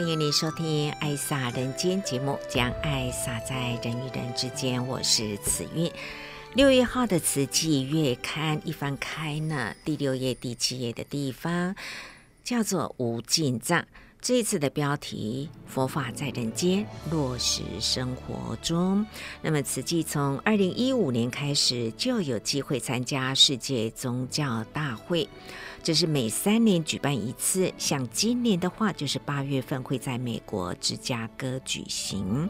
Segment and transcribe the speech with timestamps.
[0.00, 4.84] 欢迎您收听《爱洒人间》节目，将爱洒在人与人之间。
[4.88, 5.92] 我是慈韵。
[6.54, 11.76] 六月号的《慈济月刊》一翻开呢，第六页、第七页的地方
[12.42, 13.86] 叫做“无尽藏”。
[14.22, 19.04] 这次的标题“佛法在人间，落实生活中”。
[19.42, 25.28] 那么，慈济从二零一五年开始就有机会参加世界宗教大会。
[25.82, 32.48] 这是每三年举办一次，像今年的话，就是八月份会在美国芝加哥举行。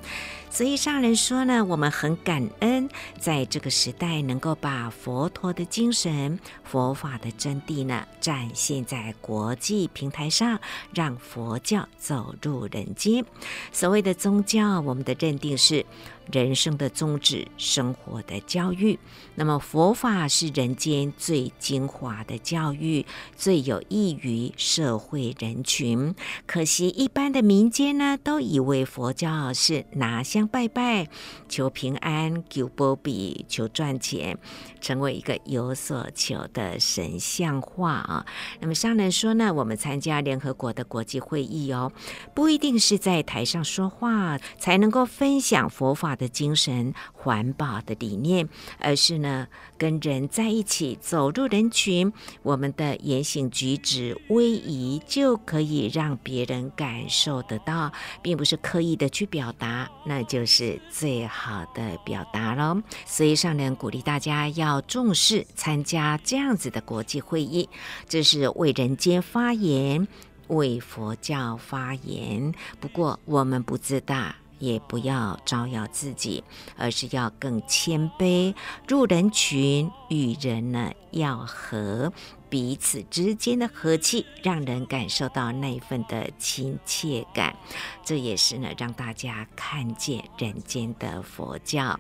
[0.51, 10.61] 所以上人说呢，我们很感恩，在这个时代能够把佛陀的精神、佛法的真谛呢，展现在国际平台上，
[10.93, 13.25] 让佛教走入人间。
[13.73, 15.87] 所谓的宗教，我们的认定是。
[16.33, 18.97] 人生的宗旨，生活的教育。
[19.41, 26.15] 那么佛法是人间最精华的教育，最有益于社会人群。
[26.47, 31.09] 可惜一般的民间呢，都以为佛教是拿香拜拜，
[31.49, 34.37] 求平安、求波比、求赚钱，
[34.79, 38.27] 成为一个有所求的神像化啊。
[38.61, 41.91] 那么商人说呢，我们参加联合国的国际会议哦，
[42.35, 48.47] 不一定是在台上说话才能够分享佛法的精神、环保的理念，
[48.79, 49.30] 而是呢，
[49.79, 57.93] 跟人在一起，走入人群，我们的言行举止、威仪就可以让别人感受得到，
[58.23, 62.83] 并不是刻意的去表达，那就是最好的表达喽。
[63.07, 67.69] 所以上人鼓励大家要重视参加这样子的国际会议，
[68.09, 70.07] 这是为人间发言，
[70.49, 72.53] 为佛教发言。
[72.81, 74.37] 不过我们不自大。
[74.61, 76.45] 也不要招摇自己，
[76.77, 78.55] 而是要更谦卑，
[78.87, 82.13] 入人群，与人呢要和，
[82.49, 87.57] 彼此之间的和气，让人感受到那份的亲切感。
[88.05, 91.99] 这也是呢，让大家看见人间的佛教。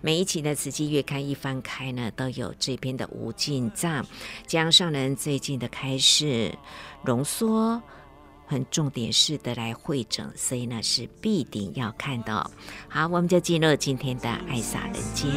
[0.00, 4.06] 每一期的《慈济月刊》一翻开呢，都有这篇的无尽藏，
[4.46, 6.56] 将上人最近的开示
[7.04, 7.82] 浓缩。
[8.46, 12.50] 很重点式的来会诊，所以呢是必定要看到。
[12.88, 15.30] 好，我们就进入今天的爱洒人间。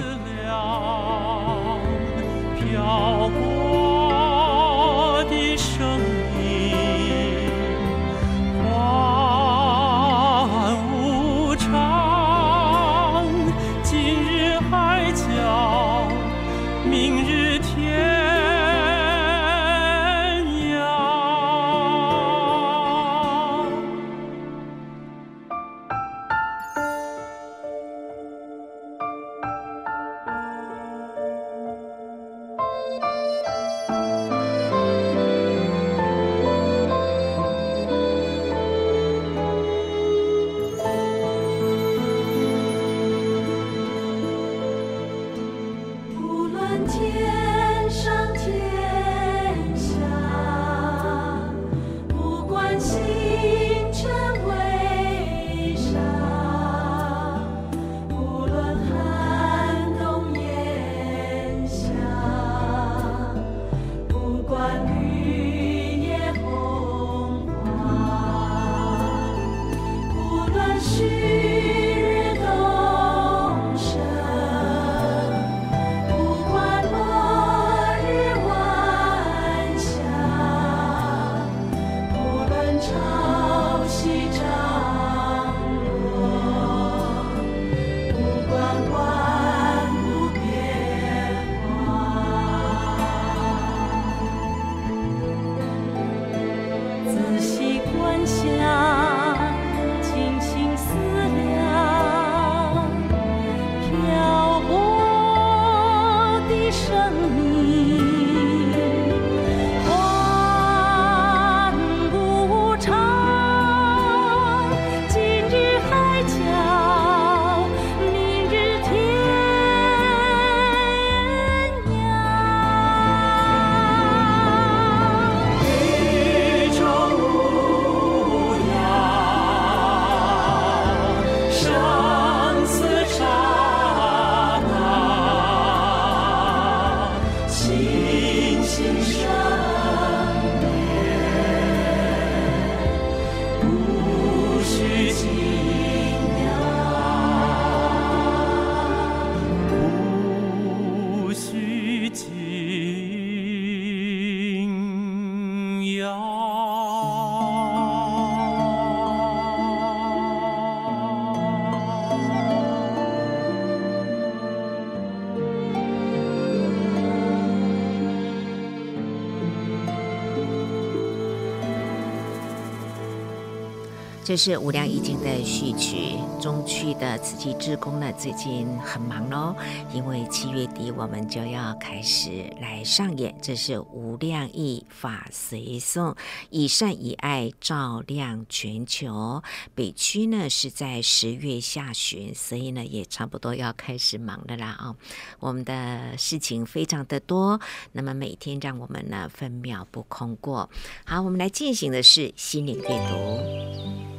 [174.29, 179.55] 这是无量易经的序曲，中区的慈济志工呢，最近很忙喽，
[179.91, 186.15] 因为七月底我们就要开始来上演，这是无量义法随颂，
[186.51, 189.41] 以善以爱照亮全球。
[189.73, 194.95] 北区呢是在十月下旬，所以呢也差不多要开始忙的啦啊，
[195.39, 197.59] 我们的事情非常的多，
[197.93, 200.69] 那么每天让我们呢分秒不空过。
[201.03, 204.18] 好，我们来进行的是心灵阅读。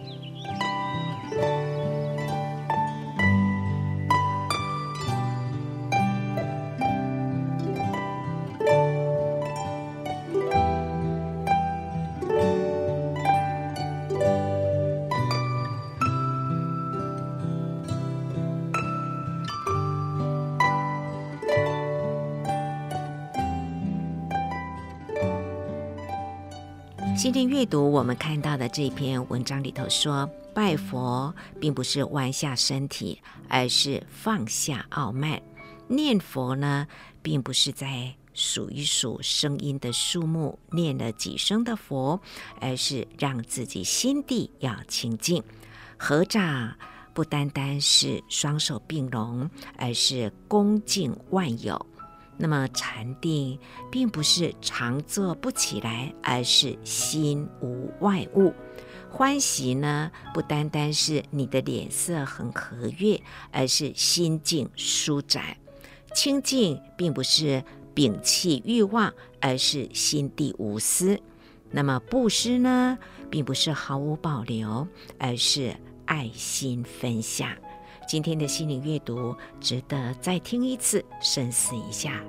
[28.73, 35.37] 这篇文章里头说，拜佛并不是弯下身体，而是放下傲慢；
[35.89, 36.87] 念佛呢，
[37.21, 42.21] 并不是在数一数声音的数目，念了几声的佛，
[42.61, 45.43] 而是让自己心地要清净。
[45.97, 46.73] 合掌
[47.13, 51.85] 不单单是双手并拢，而是恭敬万有。
[52.41, 53.59] 那么禅定
[53.91, 58.51] 并不是常坐不起来，而是心无外物。
[59.11, 63.21] 欢喜呢，不单单是你的脸色很和悦，
[63.51, 65.55] 而是心境舒展。
[66.15, 71.19] 清净并不是摒弃欲望，而是心地无私。
[71.69, 72.97] 那么布施呢，
[73.29, 74.87] 并不是毫无保留，
[75.19, 77.49] 而是爱心分享。
[78.11, 82.21] 今天的心灵阅读值得再听一次，深思一下。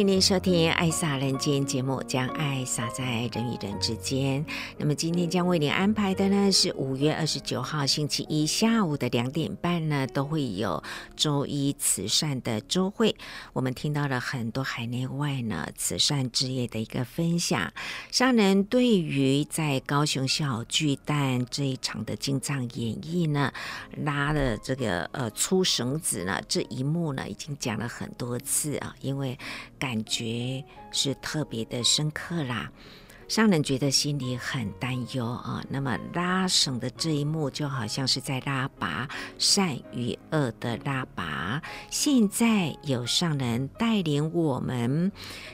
[0.00, 4.44] 迎您收听《爱洒人间》节目，将爱洒在人与人之间。
[4.78, 10.82] 那么今天将为您安排的呢，是五月二十九号星期一下午的两点半呢，都会有
[11.14, 13.14] 周一慈善的周会。
[13.52, 17.70] 我们听到了很多海内外呢慈善事业的一个分享。
[18.10, 23.52] 上人对于在高雄小巨蛋这一场的进藏演绎呢，
[23.98, 29.38] 拉的这个呃粗绳子呢这一幕呢，已经讲了很多次啊，因为。
[29.80, 32.70] 感觉是特别的深刻啦，
[33.30, 35.62] 上人觉得心里很担忧啊。
[35.68, 39.08] 那么拉绳的这一幕，就好像是在拉拔
[39.38, 41.62] 善与恶的拉拔。
[41.90, 45.12] 现在有上人带领我们，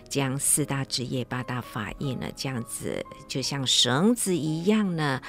[0.09, 5.21] 将四大职业、八大法印呢，这样子就像绳子一样呢，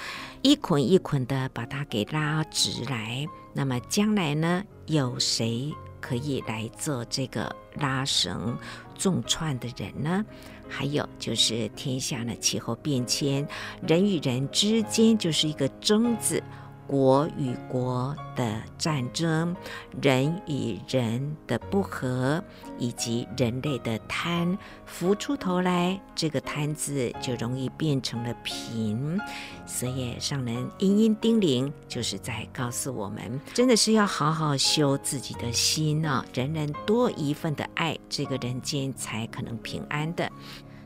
[0.42, 3.28] 一捆一捆的把它给拉直来。
[3.52, 8.58] 那么将来呢，有谁可以来做这个拉绳？
[8.98, 10.26] 重创的人呢，
[10.68, 13.48] 还有就是天下的气候变迁，
[13.88, 16.42] 人与人之间就是一个争字。
[16.88, 19.56] 国与国的战争，
[20.02, 22.42] 人与人的不和，
[22.80, 29.20] 以及人类的贪，浮出头来，这个贪字就容易变成了贫。
[29.66, 36.26] 所以上人殷殷叮咛，就是在告诉我们，真的是要好好修自己的心啊！
[36.34, 40.32] 人人多一份的爱，这个人间才可能平安的。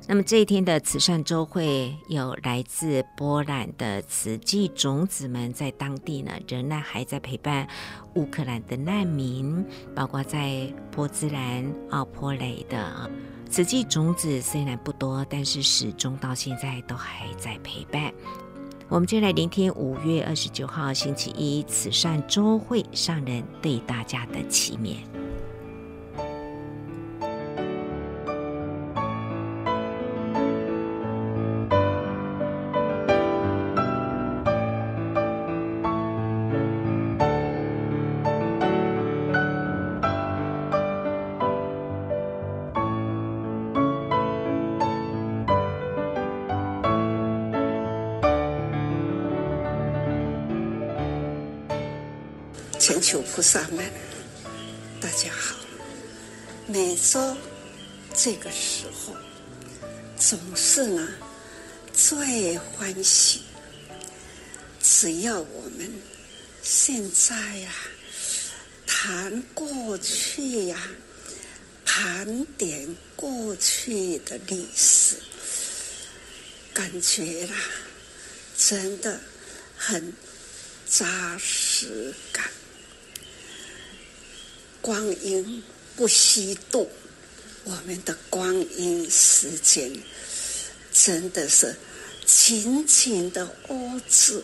[0.08, 7.66] 那么这一天的慈善周会，有来自波兰的慈济种子们在当地呢，仍然还在陪伴
[8.16, 9.64] 乌克兰的难民，
[9.96, 13.10] 包括在波兹兰、奥波雷的
[13.50, 18.12] 慈济种子虽然不多，但是始终到现在都还在陪伴。
[18.90, 24.98] 我们就来聆听五月二十九号星期一慈善周会上人对大家的启勉。
[53.42, 53.84] 菩萨们，
[55.02, 55.56] 大家好！
[56.68, 57.36] 每周
[58.14, 59.16] 这个时候，
[60.16, 61.10] 总是呢
[61.92, 63.42] 最欢喜。
[64.80, 65.92] 只要我们
[66.62, 67.74] 现在呀、
[68.86, 70.80] 谈过去呀、
[71.84, 75.16] 盘点过去的历史，
[76.76, 77.56] 感觉啦，
[78.56, 79.20] 真的
[79.76, 80.14] 很。
[80.88, 82.52] 扎实感，
[84.82, 85.64] 光阴
[85.96, 86.90] 不虚度，
[87.64, 89.92] 我们的光阴时间
[90.92, 91.76] 真的是
[92.26, 94.44] 紧紧的握住。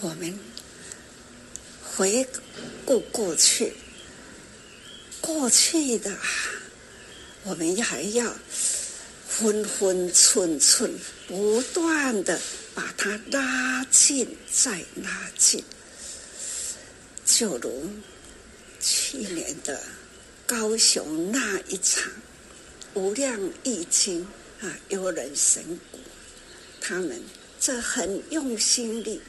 [0.00, 0.38] 我们
[1.82, 2.26] 回
[2.84, 3.74] 顾过去，
[5.20, 6.16] 过去的，
[7.44, 8.34] 我们还要
[9.28, 10.92] 分分寸寸，
[11.26, 12.40] 不断的。
[12.74, 15.62] 把它拉近，再拉近，
[17.26, 17.90] 就如
[18.82, 19.80] 去年的
[20.44, 22.12] 高雄那一场
[22.94, 24.26] 无量义经
[24.60, 25.62] 啊，幽人神
[25.92, 25.98] 鼓，
[26.80, 27.22] 他们
[27.60, 29.20] 这很用心的，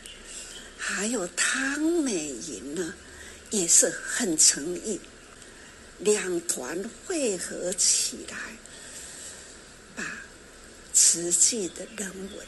[0.75, 2.93] 还有汤美云呢，
[3.51, 4.99] 也是很诚意，
[5.99, 8.37] 两团汇合起来，
[9.95, 10.03] 把
[10.93, 12.45] 慈济的人文。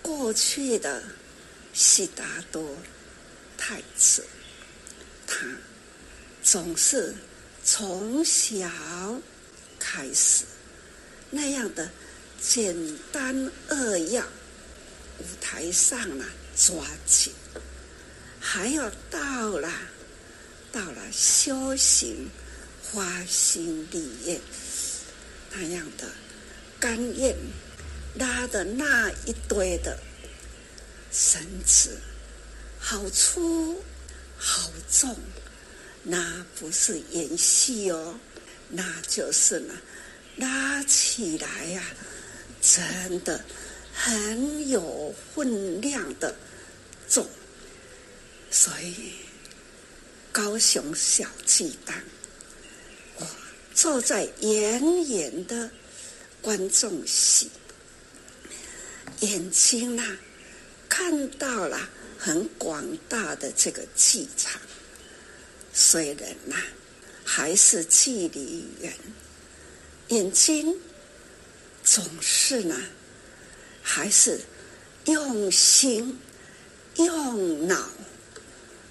[0.00, 1.02] 过去的
[1.74, 2.76] 悉达多
[3.56, 4.24] 太子，
[5.26, 5.46] 他
[6.42, 7.14] 总是
[7.64, 8.68] 从小
[9.78, 10.44] 开始
[11.30, 11.88] 那样的
[12.40, 12.76] 简
[13.12, 14.24] 单扼要，
[15.18, 16.24] 舞台上呢
[16.56, 17.32] 抓紧，
[18.40, 19.72] 还有到了
[20.72, 22.28] 到了修行
[22.82, 24.40] 花心立业
[25.52, 26.08] 那样的
[26.78, 27.36] 甘愿。
[28.14, 29.98] 拉的那一堆的
[31.10, 31.98] 绳子，
[32.78, 33.82] 好粗
[34.36, 35.16] 好重，
[36.04, 38.18] 那不是演戏哦，
[38.68, 39.74] 那就是呢，
[40.36, 41.84] 拉起来呀、
[42.60, 43.44] 真的
[43.94, 46.34] 很有分量的
[47.08, 47.26] 重。
[48.50, 49.12] 所以
[50.32, 52.02] 高雄小巨蛋，
[53.16, 53.26] 我
[53.74, 55.70] 坐在远远的
[56.40, 57.50] 观众席。
[59.20, 60.18] 眼睛呐，
[60.88, 64.60] 看到了很广大的这个剧场，
[65.72, 66.56] 虽然呐，
[67.24, 68.92] 还是距离远，
[70.08, 70.76] 眼睛
[71.82, 72.78] 总是呢，
[73.82, 74.40] 还是
[75.06, 76.18] 用心
[76.96, 77.88] 用脑，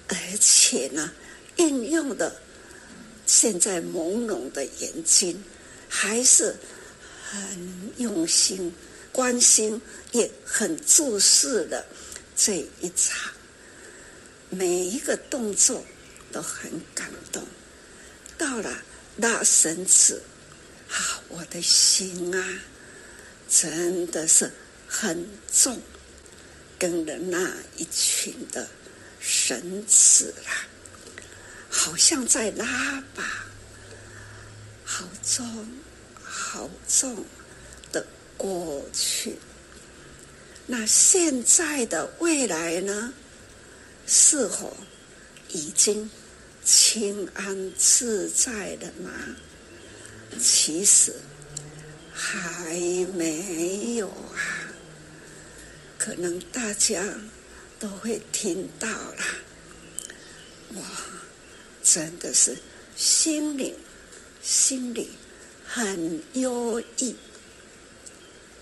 [0.08, 1.12] 而且呢，
[1.56, 2.34] 运用的
[3.26, 5.42] 现在朦胧的眼睛，
[5.88, 6.56] 还是
[7.30, 8.74] 很用心。
[9.12, 9.78] 关心
[10.12, 11.84] 也很注视的
[12.34, 13.30] 这一场，
[14.48, 15.84] 每一个动作
[16.32, 17.46] 都很感动。
[18.36, 18.82] 到了
[19.18, 20.22] 拉绳子，
[20.90, 22.60] 啊，我的心啊，
[23.48, 24.50] 真的是
[24.88, 25.80] 很重，
[26.78, 28.68] 跟着那一群的
[29.20, 30.66] 绳子啦，
[31.70, 33.44] 好像在拉吧，
[34.84, 35.68] 好重，
[36.24, 37.24] 好重
[37.92, 38.04] 的。
[38.38, 39.38] 过去，
[40.66, 43.12] 那现在的未来呢？
[44.04, 44.76] 是否
[45.50, 46.10] 已经
[46.64, 49.10] 清安自在的吗？
[50.40, 51.14] 其实
[52.12, 52.74] 还
[53.14, 54.72] 没有啊。
[55.98, 57.04] 可能大家
[57.78, 59.24] 都会听到了，
[60.74, 60.82] 哇，
[61.82, 62.56] 真的是
[62.96, 63.74] 心里
[64.42, 65.10] 心里
[65.66, 67.14] 很忧郁。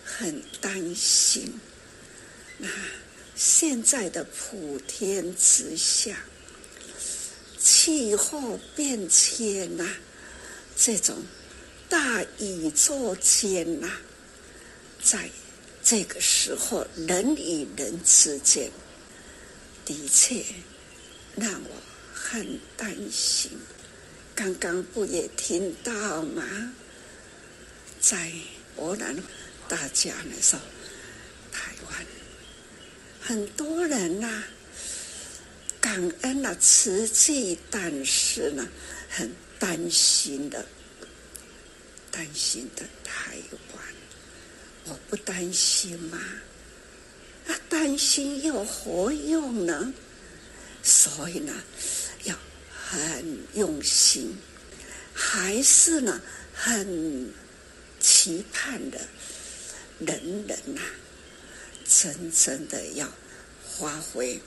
[0.05, 1.59] 很担心，
[2.59, 2.69] 那
[3.35, 6.25] 现在的普天之下，
[7.63, 9.87] 气候变迁呐，
[10.77, 11.23] 这种
[11.89, 13.89] 大宇宙间呐，
[15.03, 15.31] 在
[15.83, 18.71] 这个时候，人与人之间，
[19.85, 20.43] 的确
[21.37, 21.71] 让我
[22.15, 23.51] 很担心。
[24.35, 26.73] 刚刚不也听到吗？
[28.01, 28.33] 在
[28.75, 29.17] 波兰。
[29.69, 30.59] 大家来说，
[31.53, 32.07] 台湾
[33.21, 34.45] 很多人呐、啊，
[35.91, 38.65] 感恩了慈济，但是呢，
[39.09, 39.29] 很
[39.59, 40.65] 担心的，
[42.13, 43.37] 担心的台
[43.75, 43.85] 湾，
[44.85, 46.17] 我不担心吗？
[47.45, 49.93] 那担心又何用呢？
[50.81, 51.53] 所以呢，
[52.23, 52.39] 要
[52.89, 54.37] 很用心，
[55.13, 56.21] 还是呢，
[56.55, 57.33] 很
[57.99, 59.01] 期盼的。
[59.99, 60.87] 人人呐、啊，
[61.85, 63.13] 真正的要
[63.77, 64.41] 发挥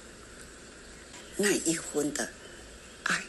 [1.38, 2.30] 那一份的
[3.04, 3.24] 爱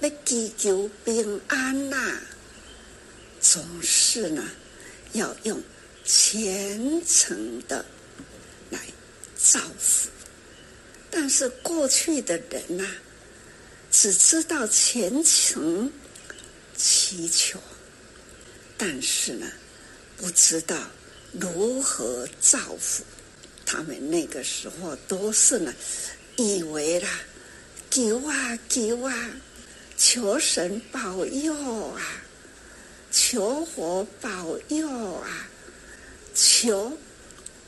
[0.00, 2.20] 要祈求平安呐、
[3.40, 4.44] 总是呢
[5.12, 5.62] 要用
[6.04, 7.84] 虔诚的
[8.70, 8.78] 来
[9.36, 10.08] 造福。
[11.10, 12.86] 但是过去的人呐、
[13.90, 15.90] 只知道虔诚
[16.76, 17.58] 祈求，
[18.76, 19.50] 但是呢，
[20.18, 20.76] 不知道
[21.32, 23.02] 如何造福。
[23.64, 25.74] 他们那个时候都是呢，
[26.36, 27.08] 以为啦，
[27.90, 29.30] 求啊求啊，
[29.96, 31.54] 求神保佑
[31.90, 32.02] 啊，
[33.10, 35.48] 求佛保佑啊，
[36.34, 36.98] 求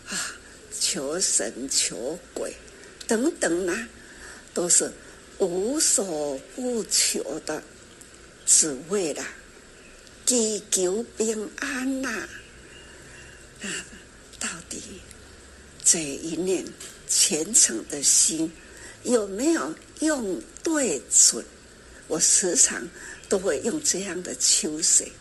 [0.09, 0.37] 啊，
[0.79, 2.55] 求神求鬼。
[3.07, 3.89] 等等啊，
[4.53, 4.93] 都是
[5.39, 7.63] 无所不求的，
[8.45, 9.25] 只为了
[10.27, 12.29] 祈求平安呐、
[13.63, 13.69] 啊。
[14.39, 14.83] 到底
[15.83, 16.65] 这一念
[17.09, 18.53] 虔诚的心
[19.03, 21.45] 有没有用对准？
[22.07, 22.89] 我时常
[23.29, 25.13] 都会用这样的秋水，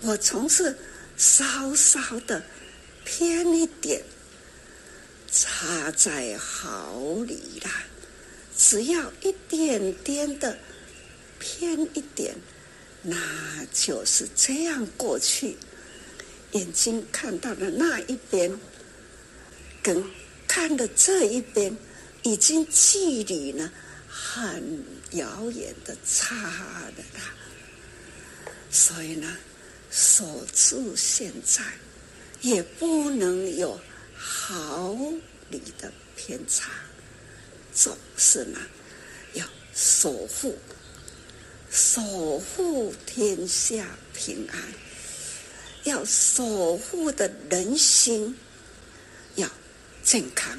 [0.00, 0.76] 我总是
[1.16, 2.42] 稍稍的
[3.04, 4.02] 偏一点。
[5.32, 7.84] 插在毫里啦，
[8.56, 10.56] 只要一点点的
[11.38, 12.34] 偏一点，
[13.02, 15.56] 那就是这样过去。
[16.52, 18.58] 眼睛看到的那一边，
[19.82, 20.02] 跟
[20.56, 21.76] 看的这一边，
[22.22, 23.70] 已经距离呢
[24.08, 26.34] 很遥远的差
[26.96, 27.34] 的啦。
[28.70, 29.36] 所以呢，
[29.90, 31.62] 守住现在，
[32.40, 33.78] 也不能有。
[34.18, 34.96] 毫
[35.50, 36.70] 厘的偏差，
[37.74, 38.58] 总是呢，
[39.34, 40.56] 要守护，
[41.70, 42.00] 守
[42.38, 44.58] 护天下平安，
[45.84, 48.34] 要守护的人心
[50.06, 50.56] 健康，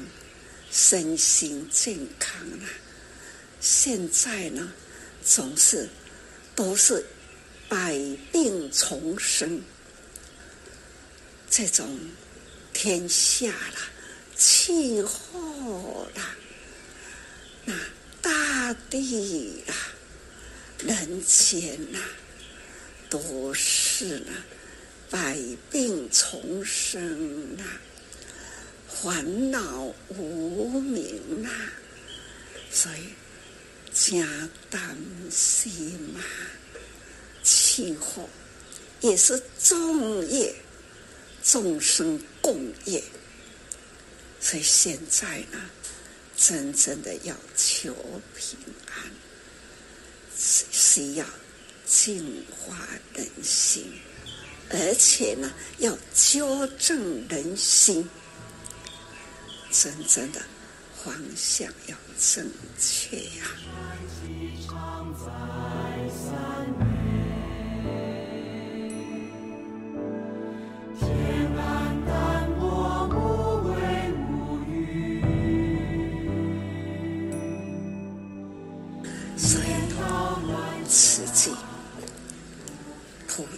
[0.70, 2.68] 身心健康啊！
[3.62, 4.74] 现在呢，
[5.24, 5.88] 总是
[6.54, 7.02] 都是
[7.66, 7.98] 百
[8.30, 9.62] 病丛生，
[11.48, 11.98] 这种。
[12.74, 13.90] 天下啦，
[14.36, 16.36] 气候啦，
[17.64, 17.74] 那
[18.22, 19.74] 大地啦，
[20.84, 21.98] 人间呐，
[23.10, 24.32] 都是呢，
[25.10, 25.36] 百
[25.72, 27.64] 病丛生呐，
[28.88, 31.50] 烦恼无明呐，
[32.70, 33.12] 所以
[33.92, 34.26] 加
[34.70, 34.96] 担
[35.30, 36.20] 心嘛，
[37.42, 38.28] 气候
[39.00, 40.54] 也是众业。
[41.40, 43.02] 众生共业，
[44.38, 45.58] 所以现在呢，
[46.36, 47.94] 真正的要求
[48.36, 49.10] 平安，
[50.36, 51.24] 需要
[51.86, 53.90] 净化人心，
[54.68, 58.06] 而且呢，要纠正人心，
[59.70, 60.40] 真正的
[61.04, 63.68] 方向要正确呀、啊。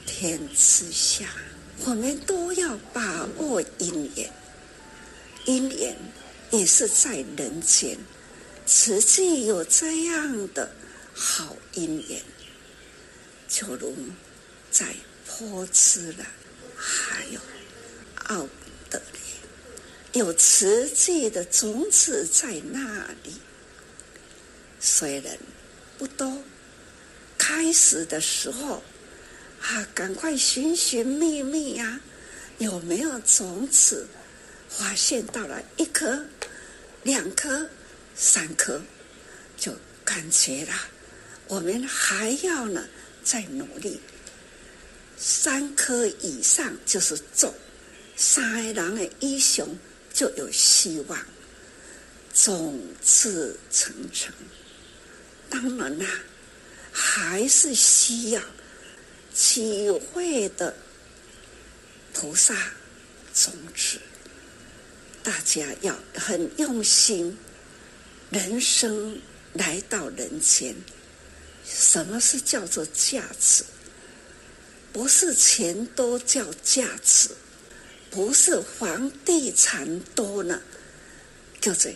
[0.04, 1.24] 天之下，
[1.86, 4.30] 我们都要把握因缘，
[5.50, 5.96] 因缘
[6.52, 7.98] 也是在人间，
[8.68, 10.70] 实际有这样的
[11.12, 12.22] 好因缘，
[13.48, 13.92] 就如
[14.70, 14.94] 在
[15.26, 16.24] 波兹兰，
[16.76, 17.40] 还有
[18.26, 18.48] 奥
[18.88, 23.32] 德里，有慈济的种子在那里，
[24.78, 25.36] 虽然
[25.98, 26.44] 不多，
[27.36, 28.82] 开始的时候。
[29.60, 32.00] 啊，赶快寻寻觅觅呀！
[32.56, 34.06] 有没有种子？
[34.70, 36.24] 发现到了一颗、
[37.02, 37.68] 两颗、
[38.14, 38.80] 三颗，
[39.58, 40.72] 就感觉了。
[41.48, 42.88] 我们还要呢，
[43.22, 44.00] 再努力。
[45.18, 47.52] 三颗以上就是种，
[48.16, 49.76] 三个人的英雄
[50.14, 51.18] 就有希望，
[52.32, 54.32] 种子成成。
[55.50, 56.06] 当然啦，
[56.92, 58.42] 还是需要。
[59.32, 60.74] 体会的
[62.12, 62.54] 菩萨
[63.32, 64.00] 种子，
[65.22, 67.36] 大家要很用心。
[68.30, 69.20] 人生
[69.52, 70.74] 来到人间，
[71.64, 73.64] 什么是叫做价值？
[74.92, 77.30] 不是钱多叫价值，
[78.10, 80.62] 不是房地产多呢，
[81.60, 81.90] 叫做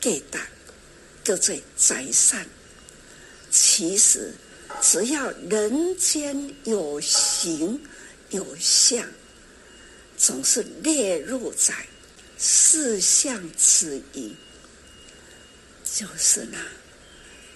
[0.00, 0.46] 给大，
[1.24, 2.46] 叫做财产。
[3.50, 4.32] 其实。
[4.80, 7.82] 只要人间有形
[8.30, 9.04] 有相，
[10.16, 11.74] 总是列入在
[12.42, 14.34] 四项之一，
[15.84, 16.56] 就是呢，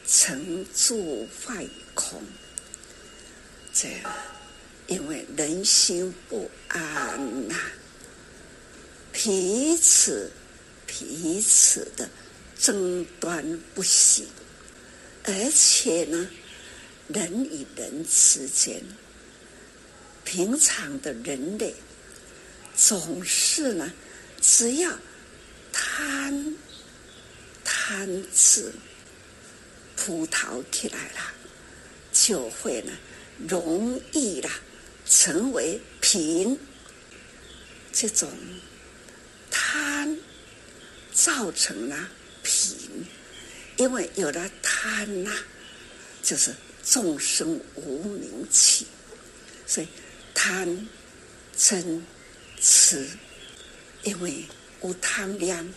[0.06, 2.22] 成住坏空。
[3.72, 4.12] 这样，
[4.86, 7.56] 因为人心不安呐、
[9.10, 10.30] 彼此
[10.86, 12.06] 彼此的
[12.60, 14.28] 争端不息，
[15.24, 16.28] 而且呢，
[17.08, 18.84] 人与人之间，
[20.24, 21.74] 平常的人类
[22.76, 23.90] 总是呢，
[24.46, 24.92] 只要
[25.72, 26.54] 贪
[27.64, 28.70] 贪吃
[29.96, 31.32] 葡萄起来了，
[32.12, 32.92] 就会呢。
[33.48, 34.50] 容易啦，
[35.08, 36.56] 成为贫。
[37.92, 38.30] 这种
[39.50, 40.16] 贪
[41.12, 42.08] 造成了
[42.44, 43.06] 贫，
[43.76, 45.32] 因为有了贪呐，
[46.22, 46.54] 就是
[46.84, 48.86] 众生无明起，
[49.66, 49.88] 所以
[50.32, 50.86] 贪
[51.58, 52.02] 嗔
[52.60, 53.08] 痴，
[54.04, 54.44] 因为
[54.80, 55.72] 无贪念，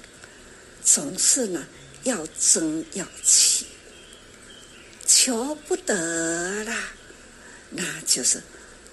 [0.84, 1.66] 总是呢
[2.04, 3.66] 要争要起，
[5.06, 6.92] 求不得啦。
[7.70, 8.42] 那就是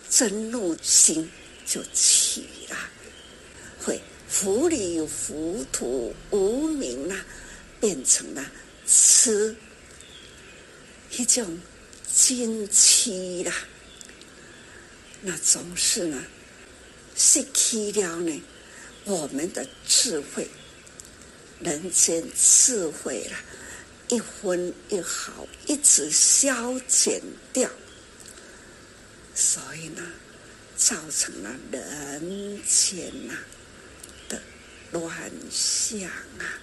[0.08, 1.30] 真怒心
[1.66, 2.76] 就起了，
[3.84, 7.24] 会糊里糊涂无明啦，
[7.80, 8.50] 变成了
[8.86, 9.54] 痴
[11.10, 11.60] 一种
[12.12, 13.52] 惊奇啦。
[15.22, 16.24] 那总是呢，
[17.16, 18.42] 失去了呢
[19.04, 20.48] 我们的智慧，
[21.60, 23.36] 人间智慧了，
[24.08, 27.20] 一分一毫一直消减
[27.52, 27.70] 掉。
[29.34, 30.02] 所以呢，
[30.76, 33.34] 造成了人间呐
[34.28, 34.40] 的
[34.92, 36.58] 乱象啊，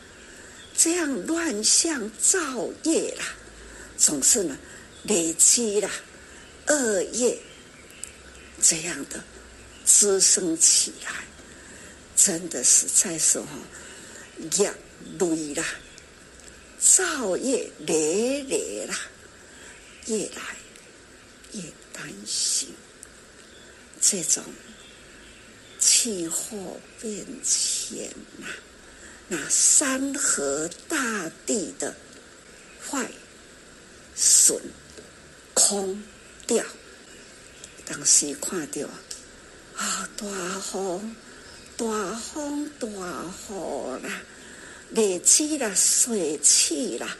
[0.75, 3.25] 这样乱象造业啦，
[3.97, 4.57] 总是呢
[5.03, 5.89] 累积了
[6.67, 7.37] 恶业，
[8.61, 9.23] 这样的
[9.85, 11.11] 滋生起来，
[12.15, 13.45] 真的是在说
[14.57, 14.73] 业
[15.19, 15.65] 累啦，
[16.79, 18.97] 造业累累啦，
[20.07, 20.55] 越来
[21.53, 21.61] 越。
[21.93, 22.69] 担心
[23.99, 24.43] 这种
[25.77, 28.47] 气候变迁呐，
[29.27, 31.95] 那山河大地的
[32.89, 33.11] 坏
[34.15, 34.59] 损
[35.53, 36.01] 空
[36.47, 36.65] 掉，
[37.85, 38.87] 当时看到
[39.75, 40.25] 啊，大
[40.59, 41.15] 风
[41.81, 44.21] 大风大雨啦，
[44.91, 47.17] 累积了水汽啦，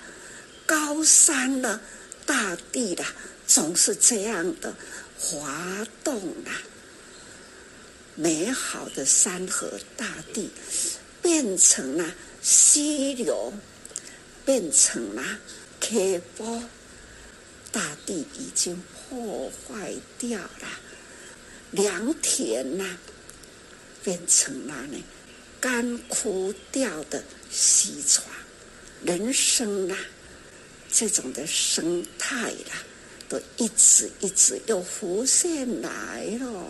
[0.67, 1.81] 高山了，
[2.27, 3.03] 大地啦。
[3.47, 4.75] 总是这样的
[5.17, 6.61] 滑动啦，
[8.13, 10.51] 美好的山河大地
[11.23, 13.51] 变成了溪流，
[14.45, 15.23] 变成了
[15.79, 16.63] 溪波，
[17.71, 20.67] 大地已经破坏掉了，
[21.71, 22.85] 良田呐、
[24.03, 24.97] 变成了呢
[25.59, 28.25] 干枯掉的溪床，
[29.03, 29.97] 人生啊，
[30.91, 32.83] 这种的生态啦。
[33.29, 36.65] 都一直一直又浮现来了，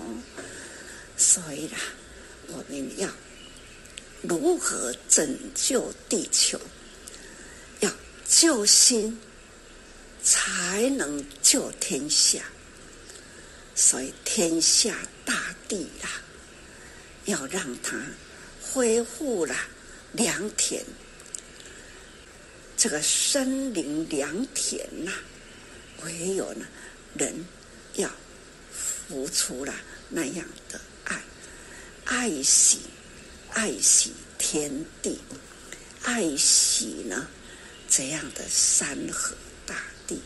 [1.17, 1.79] 所以啦，
[2.49, 3.09] 我们要
[4.21, 6.61] 如何拯救地球？
[7.79, 7.91] 要
[8.29, 9.19] 救心，
[10.23, 12.43] 才能救天下。
[13.73, 16.20] 所以天下大地啦，
[17.25, 17.97] 要让它
[18.61, 19.55] 恢复了
[20.13, 20.83] 良田，
[22.77, 25.11] 这个森林良田呐、
[26.03, 26.65] 唯有呢，
[27.15, 27.45] 人
[27.95, 28.09] 要
[28.71, 29.73] 付出了
[30.09, 31.21] 那样的爱，
[32.05, 32.79] 爱惜，
[33.51, 35.19] 爱惜天地，
[36.03, 37.27] 爱惜呢
[37.87, 39.75] 这样的山河大
[40.07, 40.19] 地。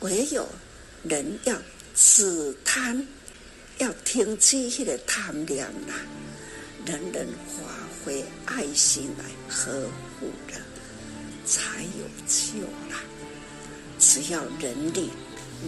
[0.00, 0.48] 唯有
[1.04, 1.56] 人要
[1.94, 3.06] 止贪，
[3.78, 5.94] 要停止那个贪念呐，
[6.84, 7.62] 人人发
[8.04, 9.70] 挥爱心来呵
[10.18, 10.54] 护的，
[11.44, 12.60] 才有救
[12.90, 13.00] 啦。
[13.98, 15.10] 只要人力，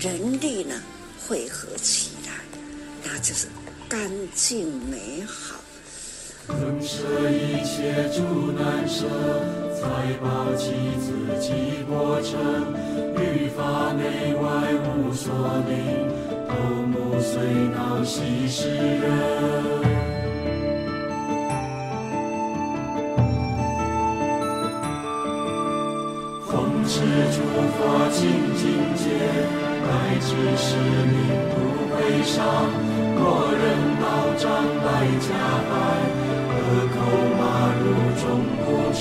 [0.00, 0.80] 人力呢
[1.26, 2.32] 汇合起来，
[3.04, 3.46] 那就是
[3.88, 5.56] 干净美好。
[6.48, 9.06] 能舍一切诸难舍，
[9.80, 12.74] 财宝济自己过程，
[13.14, 15.32] 欲法内外无所
[15.68, 16.09] 名，
[16.50, 17.38] 头目髓
[17.74, 19.80] 脑悉是人。
[26.92, 26.96] 是
[27.30, 27.38] 诸
[27.78, 27.78] 法
[28.10, 28.18] 清
[28.56, 28.62] 净
[28.96, 29.04] 界，
[29.80, 30.66] 乃至是
[31.06, 31.14] 名
[31.50, 31.54] 不
[31.94, 32.34] 会伤。
[33.14, 33.20] 若
[33.52, 33.62] 人
[34.00, 34.04] 道
[34.36, 34.42] 长
[34.82, 34.86] 百
[35.20, 35.28] 家
[35.70, 35.72] 败，
[36.50, 36.58] 恶
[36.90, 36.98] 口
[37.38, 37.40] 骂
[37.78, 37.82] 辱
[38.18, 38.22] 终
[38.64, 38.66] 不
[38.98, 39.00] 成。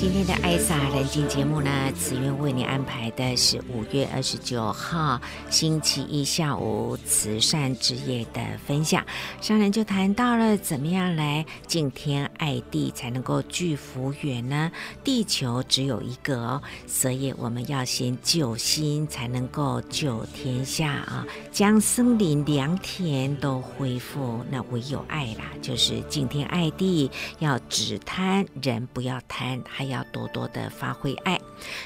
[0.00, 9.04] 今天的《爱洒人间》节目呢，慈渊为你安排的是五月二十九号星期一下午慈善之夜的分享。
[9.42, 14.72] 上人就谈到了怎么样来敬天爱地才能够聚福缘呢？
[15.04, 21.26] 地球只有一个哦，所以我们要先救心，才能够救天下啊！
[21.52, 30.00] 将森林良田都恢复，那唯有爱啦，就是敬天爱地，要只贪人不要贪，还要。
[30.12, 31.40] 多多的发挥爱。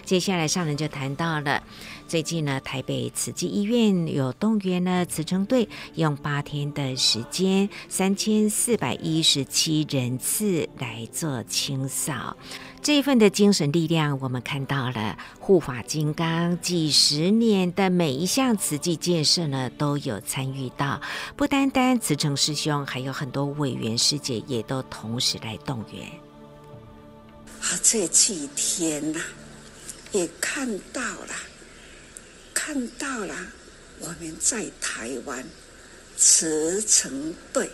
[0.05, 1.62] 接下来上人就谈到了，
[2.09, 12.37] 最近呢，台北慈济医院有动员了慈诚队，用八天的时间，三千四百一十七人次来做清扫。
[12.81, 21.01] 这一份的精神力量，我们看到了护法金刚几十年的每一项慈济建设呢，都有参与到。
[21.37, 26.24] 不单单慈诚师兄，还有很多委员师姐也都同时来动员。
[27.64, 29.24] 啊，这几天呐、
[30.12, 31.35] 也看到了，
[32.53, 33.35] 看到了，
[34.00, 35.42] 我们在台湾
[36.14, 37.70] 慈诚队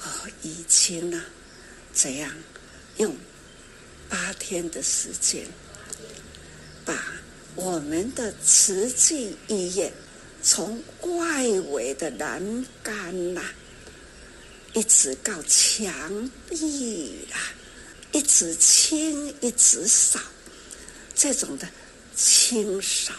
[0.00, 0.06] 哦，
[0.42, 1.20] 已经呢，
[1.92, 2.32] 怎样
[2.98, 3.16] 用
[4.08, 5.44] 八天的时间，
[6.84, 6.94] 把
[7.56, 9.92] 我们的慈济医院
[10.44, 13.42] 从外围的栏杆呐，
[14.74, 17.38] 一直到墙壁啦。
[18.18, 20.18] 一直清，一直扫，
[21.14, 21.68] 这种的
[22.16, 23.14] 清扫，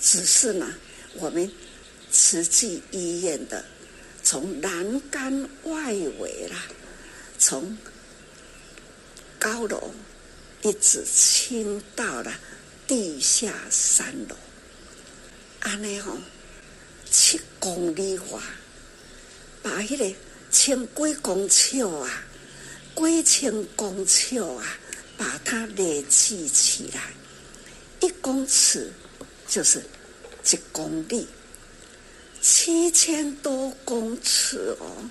[0.00, 0.74] 只是呢，
[1.14, 1.48] 我们
[2.10, 3.64] 慈济医院的
[4.24, 6.64] 从栏杆外围啦，
[7.38, 7.78] 从
[9.38, 9.94] 高楼
[10.62, 12.34] 一直清到了
[12.88, 14.34] 地下三楼，
[15.60, 16.18] 安尼吼，
[17.08, 18.40] 七公里外，
[19.62, 20.12] 把迄个
[20.50, 22.24] 清几公尺啊！
[22.94, 24.78] 几千公尺啊，
[25.16, 27.12] 把它累积起来，
[28.00, 28.92] 一公尺
[29.48, 29.82] 就是
[30.50, 31.26] 一公里，
[32.40, 35.10] 七千多公尺哦。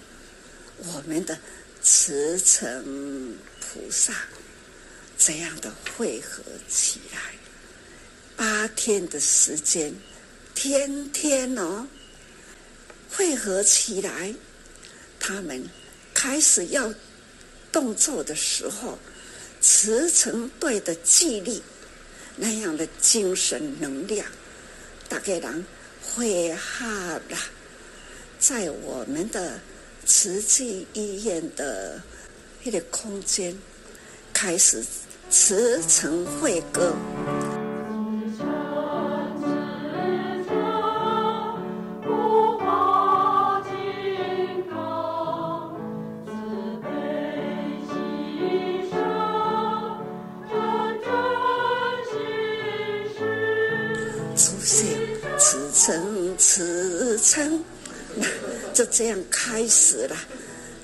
[0.77, 1.37] 我们的
[1.81, 4.13] 慈诚菩萨
[5.17, 7.19] 这样的汇合起来，
[8.35, 9.93] 八天的时间，
[10.53, 11.87] 天天哦，
[13.09, 14.33] 汇合起来，
[15.19, 15.67] 他们
[16.13, 16.93] 开始要。
[17.71, 18.97] 动作的时候，
[19.61, 21.61] 驰骋队的纪律，
[22.35, 24.25] 那样的精神能量，
[25.07, 25.65] 大概人
[26.01, 27.37] 会哈啦，
[28.39, 29.59] 在我们的
[30.05, 32.01] 慈济医院的
[32.63, 33.57] 那个空间，
[34.33, 34.83] 开始
[35.29, 36.95] 驰骋会歌。
[58.73, 60.15] 就这样开始了，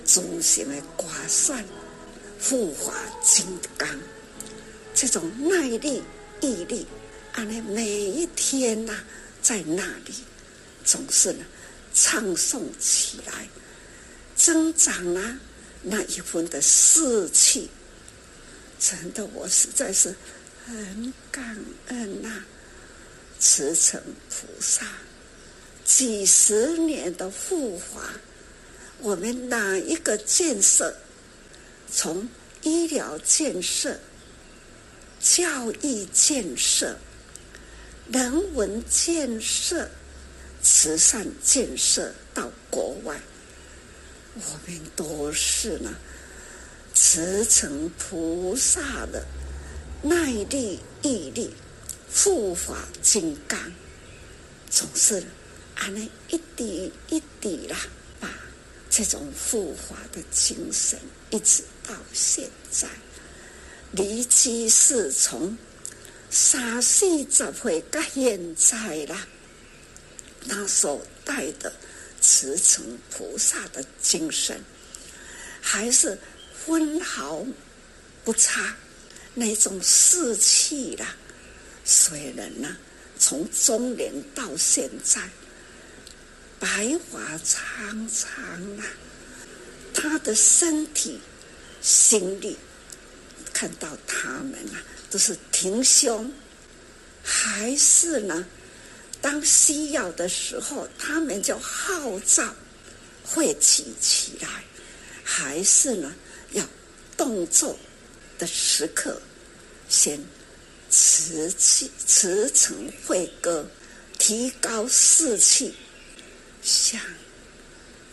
[0.05, 1.63] 祖先的挂帅，
[2.41, 3.45] 护法金
[3.77, 3.87] 刚，
[4.95, 6.01] 这种耐力、
[6.41, 6.87] 毅力，
[7.33, 8.97] 啊，那每一天呐、
[9.41, 10.13] 在那里
[10.85, 11.45] 总是呢，
[11.93, 13.47] 唱诵起来，
[14.35, 15.37] 增长了
[15.83, 17.69] 那一份的士气。
[18.79, 20.15] 真的，我实在是
[20.65, 21.57] 很感
[21.87, 22.43] 恩呐、
[23.39, 24.85] 慈诚菩萨。
[25.85, 28.01] 几十年的护法，
[28.99, 30.93] 我们哪一个建设，
[31.89, 32.27] 从
[32.61, 33.97] 医疗建设、
[35.21, 36.97] 教育建设、
[38.11, 39.89] 人文建设、
[40.61, 43.17] 慈善建设到国外，
[44.35, 45.95] 我们都是呢，
[46.93, 49.25] 慈诚菩萨的
[50.01, 51.53] 耐力、毅力、
[52.13, 53.59] 护法金刚，
[54.69, 55.23] 总是。
[55.75, 55.99] 啊，那
[56.35, 57.77] 一滴一滴啦，
[58.19, 58.27] 把
[58.89, 62.87] 这种护法的精神，一直到现在，
[63.91, 65.55] 离奇是从
[66.31, 69.27] 三四十岁到现在啦，
[70.49, 71.71] 他所带的
[72.19, 74.59] 慈诚菩萨的精神，
[75.61, 76.17] 还是
[76.65, 77.45] 分毫
[78.23, 78.75] 不差，
[79.35, 81.15] 那种士气啦。
[81.87, 82.77] 虽然呢，
[83.17, 85.21] 从中年到现在。
[86.59, 88.27] 白发苍苍
[88.79, 88.83] 啊，
[89.93, 91.21] 他的身体、
[91.83, 92.57] 心力，
[93.53, 96.33] 看到他们啊，都是挺胸，
[97.23, 98.43] 还是呢？
[99.21, 102.55] 当需要的时候，他们就号召
[103.23, 104.63] 汇集起来，
[105.23, 106.11] 还是呢？
[106.53, 106.65] 要
[107.15, 107.77] 动作
[108.39, 109.21] 的时刻，
[109.87, 110.19] 先
[110.89, 113.69] 持气、持诚慧歌，
[114.17, 115.75] 提高士气，
[116.61, 116.99] 像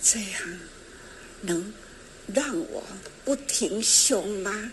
[0.02, 0.58] 这样
[1.40, 1.72] 能
[2.32, 2.82] 让我
[3.24, 4.72] 不停胸吗？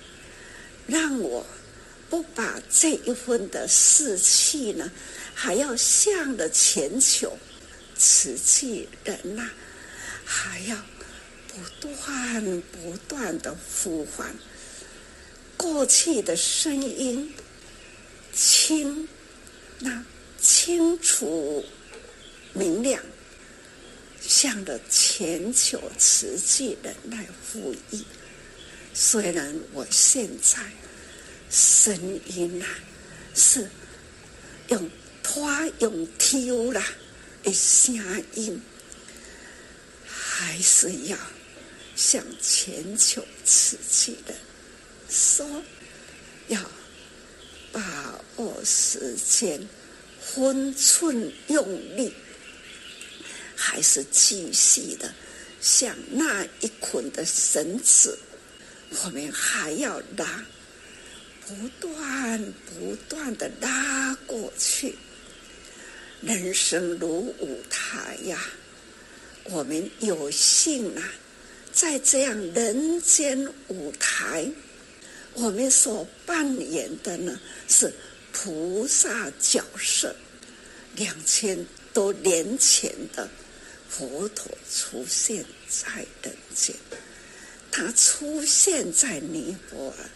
[0.87, 1.45] 让我
[2.09, 4.91] 不把这一份的士气呢，
[5.33, 7.37] 还要向着全球
[7.97, 9.49] 瓷器人呐，
[10.25, 10.75] 还要
[11.47, 14.35] 不断不断的呼唤。
[15.55, 17.33] 过去的声音
[18.33, 19.07] 清，
[19.79, 20.03] 那
[20.39, 21.63] 清楚
[22.53, 23.01] 明亮，
[24.21, 28.05] 向着前求持气忍耐护意。
[28.93, 30.59] 虽然我现在
[31.49, 32.67] 声音啊
[33.33, 33.69] 是
[34.67, 34.89] 用
[35.23, 36.85] 拖用挑啦
[37.43, 37.95] 的声
[38.35, 38.61] 音，
[40.05, 41.17] 还是要
[41.95, 44.33] 向全球瓷器的。
[45.09, 45.45] 说
[46.47, 46.59] 要
[47.71, 49.67] 把握时间，
[50.19, 52.13] 分寸用力，
[53.55, 55.13] 还是继续的
[55.59, 58.17] 像那一捆的绳子，
[59.03, 60.45] 我们还要拉，
[61.47, 64.95] 不断不断的拉过去。
[66.21, 68.39] 人生如舞台呀，
[69.45, 71.03] 我们有幸啊，
[71.71, 74.51] 在这样人间舞台。
[75.33, 77.93] 我们所扮演的呢，是
[78.31, 80.15] 菩萨角色。
[80.95, 83.29] 两千多年前的
[83.87, 86.75] 佛陀出现在人间，
[87.71, 90.09] 他出现在尼泊尔，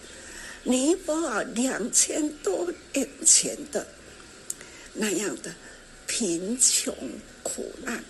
[0.63, 3.87] 尼泊尔两千多年前的
[4.93, 5.55] 那样的
[6.05, 6.93] 贫穷
[7.41, 8.03] 苦难、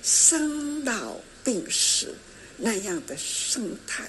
[0.00, 2.14] 生老病死
[2.56, 4.08] 那样的生态，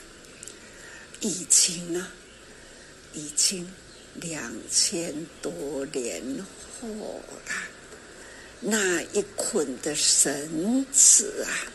[1.20, 2.08] 已经呢。
[3.14, 3.68] 已经
[4.16, 6.22] 两千多年
[6.80, 6.88] 后
[7.48, 7.54] 了，
[8.60, 11.72] 那一捆的绳子啊，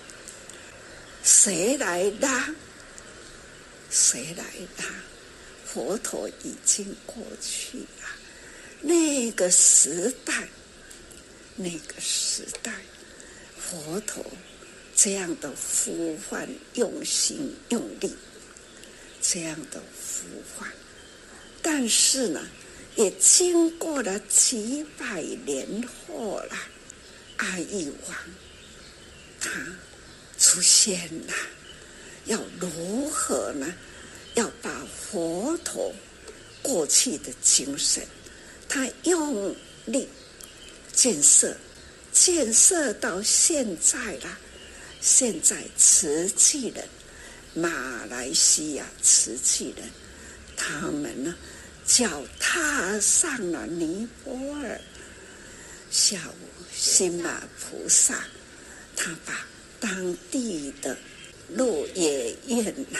[1.22, 2.54] 谁来拉？
[3.90, 4.44] 谁来
[4.78, 4.84] 拉？
[5.64, 8.08] 佛陀已经过去了，
[8.80, 10.48] 那个时代，
[11.56, 12.72] 那个时代，
[13.58, 14.24] 佛陀
[14.94, 18.14] 这样的呼唤，用心用力，
[19.22, 20.70] 这样的呼唤。
[21.62, 22.44] 但是呢，
[22.96, 26.56] 也经过了几百年后了，
[27.36, 28.16] 阿育王
[29.40, 29.50] 他
[30.38, 31.32] 出现了，
[32.26, 33.72] 要如何呢？
[34.34, 35.94] 要把佛陀
[36.62, 38.02] 过去的精神，
[38.68, 40.08] 他用力
[40.92, 41.54] 建设，
[42.12, 44.38] 建设到现在了。
[45.00, 46.88] 现在瓷器人，
[47.54, 49.90] 马来西亚瓷器人，
[50.56, 51.34] 他们呢？
[51.94, 52.08] 脚
[52.40, 54.32] 踏上了尼泊
[54.62, 54.80] 尔，
[55.90, 58.24] 下午新马菩萨，
[58.96, 59.46] 他把
[59.78, 60.96] 当地的
[61.50, 62.98] 鹿野苑呐，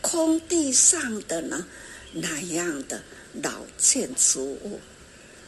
[0.00, 1.64] 空地上的呢
[2.12, 3.00] 那样的
[3.40, 4.80] 老建筑物，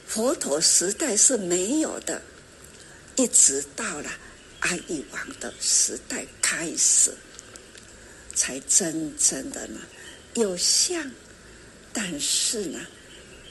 [0.07, 2.23] 佛陀时代是没有的，
[3.17, 4.09] 一直到了
[4.61, 7.13] 阿育王的时代开始，
[8.33, 9.81] 才真正的呢
[10.35, 11.11] 有像。
[11.93, 12.81] 但是呢，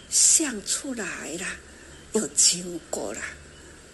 [0.10, 1.46] 像出来了，
[2.14, 3.22] 又经过了，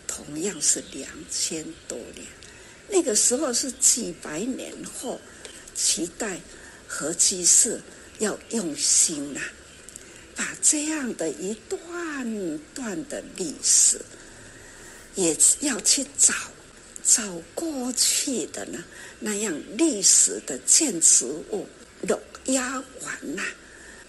[0.07, 2.25] 同样是两千多年。
[2.87, 5.19] 那个时候是几百年后，
[5.73, 6.39] 期待
[6.87, 7.81] 何居士
[8.19, 9.49] 要用心呐、啊，
[10.35, 13.99] 把这样的一段段的历史，
[15.15, 16.33] 也要去找
[17.03, 18.83] 找过去的呢
[19.19, 21.67] 那样历史的建筑物，
[22.07, 22.21] 都
[22.53, 23.43] 压完呐。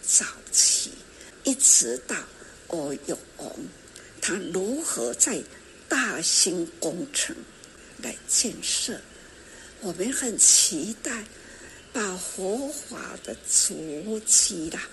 [0.07, 0.93] 早期
[1.43, 2.17] 一直到
[2.69, 3.51] 阿育王，
[4.23, 5.43] 他如何在
[5.89, 7.35] 大兴工程
[8.03, 9.01] 来建设？
[9.81, 11.25] 我们很期待
[11.93, 14.89] 把佛法的足迹啦，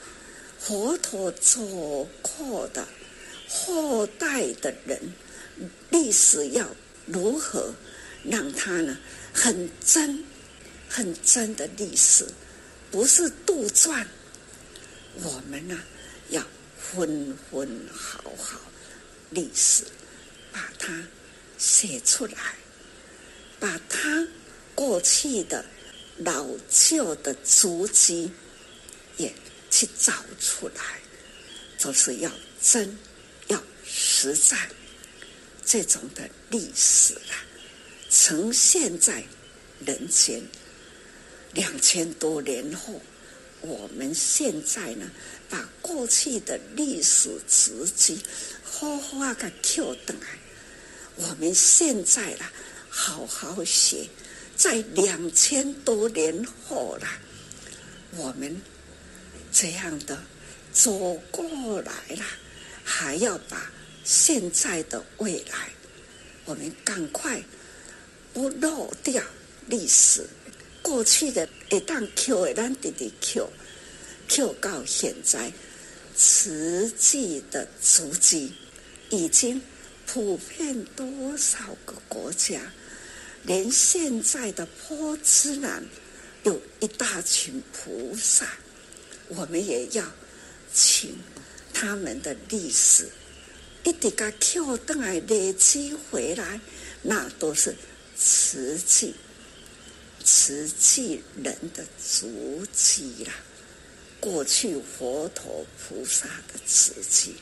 [0.60, 2.88] 佛陀走过的
[3.48, 5.00] 后代的人
[5.92, 6.68] 历史要
[7.06, 7.72] 如何
[8.24, 8.98] 让他呢？
[9.32, 10.24] 很真、
[10.90, 12.26] 很真的历史，
[12.90, 14.04] 不是杜撰。
[15.22, 15.80] 我们呢，
[16.30, 16.44] 要
[16.76, 18.60] 分分好好
[19.30, 19.84] 历史，
[20.52, 21.04] 把它
[21.58, 22.56] 写出来，
[23.60, 24.28] 把它
[24.74, 25.64] 过去的
[26.18, 28.32] 老旧的足迹
[29.18, 29.34] 也
[29.70, 31.00] 去找出来，
[31.78, 32.98] 就是要真，
[33.48, 34.70] 要实在，
[35.64, 37.46] 这种的历史啊，
[38.10, 39.24] 呈现在
[39.86, 40.42] 人间，
[41.54, 43.00] 两千多年后。
[43.64, 45.10] 我们现在呢，
[45.50, 48.22] 把过去的历史足迹
[48.62, 50.28] 好好的扣回来。
[51.16, 52.52] 我们现在啦，
[52.90, 54.10] 好好学，
[54.58, 57.18] 在两千多年后啦，
[58.18, 58.62] 我们
[59.50, 60.22] 这样的
[60.74, 62.26] 走过来了，
[62.84, 63.72] 还要把
[64.04, 65.70] 现在的未来，
[66.44, 67.42] 我们赶快
[68.34, 69.24] 不漏掉
[69.68, 70.28] 历史。
[70.84, 75.52] 过去的一旦 Q 一旦滴滴 Q，Q 到现在，
[76.14, 78.54] 慈济的足迹
[79.10, 79.62] 已经
[80.06, 82.60] 普遍多少个国家，
[83.44, 85.86] 连现在的波兹兰
[86.44, 88.46] 有一大群菩萨，
[89.30, 90.06] 我们也要
[90.74, 91.18] 请
[91.74, 93.08] 他们的历史
[93.86, 96.60] 一直个 Q 等来累积回来，
[97.02, 97.74] 那都是
[98.18, 99.16] 慈济。
[100.24, 103.34] 慈济人的足迹啦，
[104.20, 107.36] 过去佛陀菩萨的瓷器，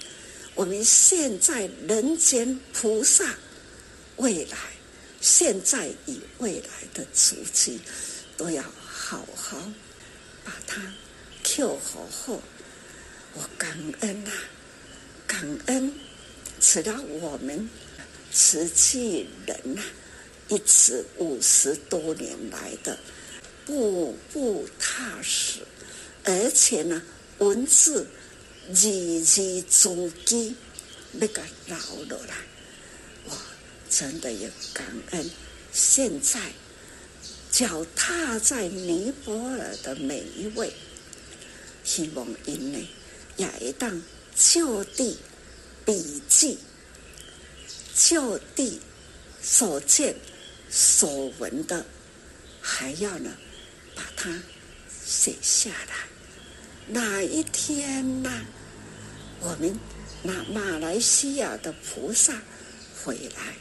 [0.55, 3.35] 我们现在人间菩萨
[4.17, 4.57] 未来、
[5.21, 7.79] 现在与未来的足迹，
[8.35, 9.71] 都要好好
[10.43, 10.81] 把它
[11.43, 12.41] Q 好后。
[13.33, 14.31] 我感恩啊，
[15.25, 15.93] 感恩，
[16.59, 17.69] 直到我们
[18.31, 19.83] 慈济人啊。
[20.51, 22.99] 一直五十多年来的
[23.65, 25.61] 步步踏实，
[26.25, 27.01] 而且呢，
[27.37, 28.05] 文字
[28.73, 30.53] 字字珠玑，
[31.13, 32.35] 那个老了啦，
[33.29, 33.37] 我
[33.89, 35.31] 真的也感恩。
[35.71, 36.51] 现在
[37.49, 40.73] 脚踏在尼泊尔的每一位，
[41.85, 42.85] 希望因内
[43.37, 44.03] 也一当
[44.35, 45.17] 就地
[45.85, 46.57] 笔记，
[47.95, 48.81] 就地
[49.41, 50.13] 所见。
[50.71, 51.85] 所闻的，
[52.61, 53.29] 还要呢，
[53.93, 54.41] 把它
[54.89, 55.95] 写下来。
[56.87, 58.31] 哪一天呢？
[59.41, 59.77] 我们
[60.23, 62.41] 那马来西亚的菩萨
[63.03, 63.55] 回来，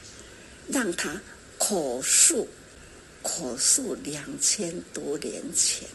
[0.68, 1.20] 让他
[1.58, 2.46] 口述，
[3.22, 5.88] 口述两千多年前，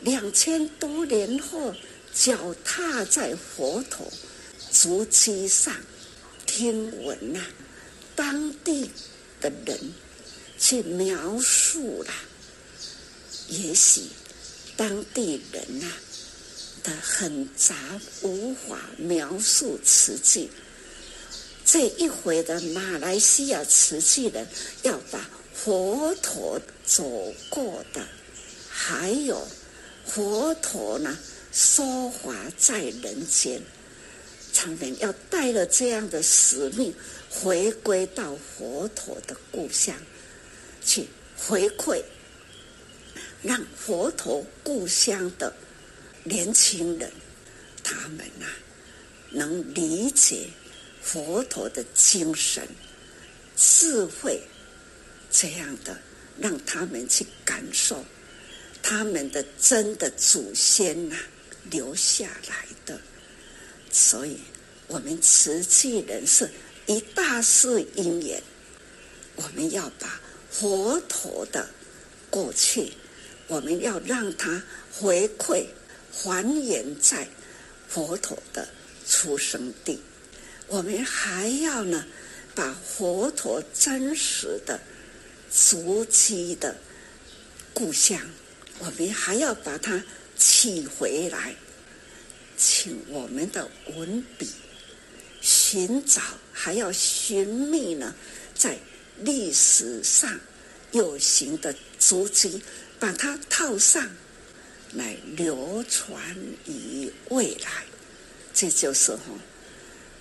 [0.00, 1.74] 两千多年后，
[2.12, 4.10] 脚踏在佛陀
[4.70, 5.74] 足迹上，
[6.46, 7.40] 听闻呐，
[8.16, 8.90] 当地
[9.40, 9.78] 的人。
[10.62, 12.14] 去描述了，
[13.48, 14.02] 也许
[14.76, 15.92] 当地人呐、啊、
[16.84, 17.74] 的很杂，
[18.22, 20.48] 无法描述瓷器。
[21.64, 24.46] 这一回的马来西亚瓷器人
[24.82, 28.06] 要把佛陀走过的，
[28.70, 29.44] 还有
[30.06, 31.18] 佛陀呢
[31.52, 33.60] 说法在人间，
[34.54, 36.94] 他们要带着这样的使命，
[37.28, 39.96] 回归到佛陀的故乡。
[40.84, 41.06] 去
[41.36, 42.02] 回馈，
[43.42, 45.52] 让佛陀故乡的
[46.24, 47.10] 年轻人，
[47.82, 48.46] 他们呐、
[49.30, 50.48] 能理解
[51.02, 52.66] 佛陀的精神、
[53.56, 54.40] 智慧，
[55.30, 55.98] 这样的
[56.38, 58.04] 让他们去感受
[58.82, 61.16] 他们的真的祖先呐、
[61.70, 63.00] 留下来的。
[63.90, 64.38] 所以，
[64.86, 66.50] 我们慈济人是
[66.86, 68.42] 一大世因缘，
[69.36, 70.20] 我们要把。
[70.52, 71.66] 佛陀的
[72.28, 72.92] 过去，
[73.46, 75.64] 我们要让他回馈
[76.12, 77.26] 还原在
[77.88, 78.68] 佛陀的
[79.08, 79.98] 出生地。
[80.68, 82.04] 我们还要呢，
[82.54, 84.78] 把佛陀真实的
[85.50, 86.76] 足迹的
[87.72, 88.20] 故乡，
[88.78, 90.04] 我们还要把它
[90.38, 91.54] 取回来，
[92.58, 94.46] 请我们的文笔
[95.40, 96.20] 寻找，
[96.52, 98.14] 还要寻觅呢，
[98.54, 98.78] 在。
[99.18, 100.40] 历史上
[100.90, 102.62] 有形的足迹，
[102.98, 104.10] 把它套上
[104.94, 106.36] 来流传
[106.66, 107.84] 于未来，
[108.52, 109.22] 这就是哈，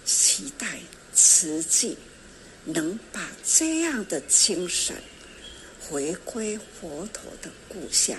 [0.05, 0.79] 期待
[1.13, 1.97] 慈济
[2.65, 4.95] 能把这样的精神
[5.79, 8.17] 回归佛陀的故乡，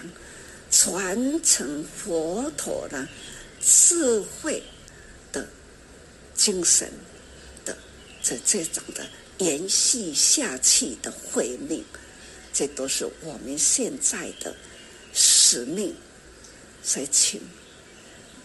[0.70, 3.08] 传承佛陀的
[3.60, 4.62] 智慧
[5.30, 5.48] 的
[6.34, 6.90] 精神
[7.64, 7.76] 的
[8.22, 9.06] 这这种的。
[9.38, 11.84] 延续下去的会命，
[12.52, 14.54] 这都是我们现在的
[15.12, 15.94] 使命。
[16.84, 17.40] 所以，请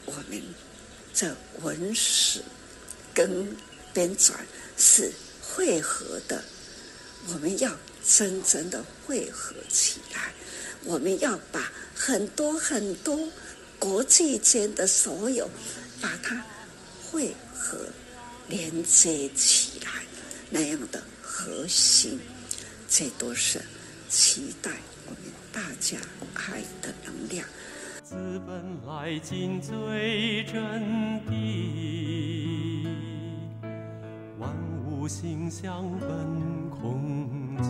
[0.06, 0.42] 我们
[1.14, 2.42] 这文史
[3.14, 3.56] 跟
[3.94, 4.34] 编纂
[4.78, 5.12] 是
[5.42, 6.44] 汇合的，
[7.30, 7.76] 我们要
[8.08, 10.32] 真正的汇合起来。
[10.84, 13.28] 我们要把很多很多
[13.78, 15.50] 国际间的所有，
[16.00, 16.46] 把它
[17.04, 17.80] 汇合
[18.48, 20.07] 连接起来。
[20.50, 22.20] 那样的核心，
[22.88, 23.62] 这都是
[24.08, 24.72] 期待
[25.06, 25.20] 我们
[25.52, 25.98] 大家
[26.36, 27.46] 爱的能量。
[28.04, 28.16] 自
[28.48, 32.88] 本来尽最真谛，
[34.40, 34.50] 万
[34.86, 36.08] 物性相本
[36.70, 37.66] 空寂。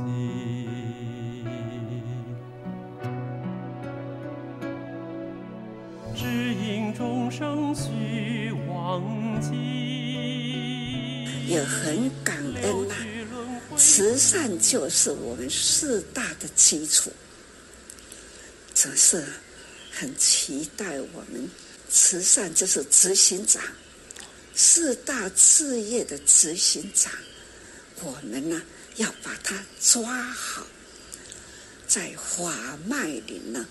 [6.15, 10.06] 只因众生须忘记，
[11.47, 12.95] 也很感恩呐、
[13.77, 17.11] 慈善就是我们四大的基础，
[18.73, 19.25] 只是
[19.91, 21.49] 很期待我们
[21.89, 23.63] 慈善就是执行长，
[24.53, 27.11] 四大事业的执行长，
[28.01, 28.61] 我们呢
[28.97, 30.67] 要把它抓好，
[31.87, 33.65] 在法脉里呢，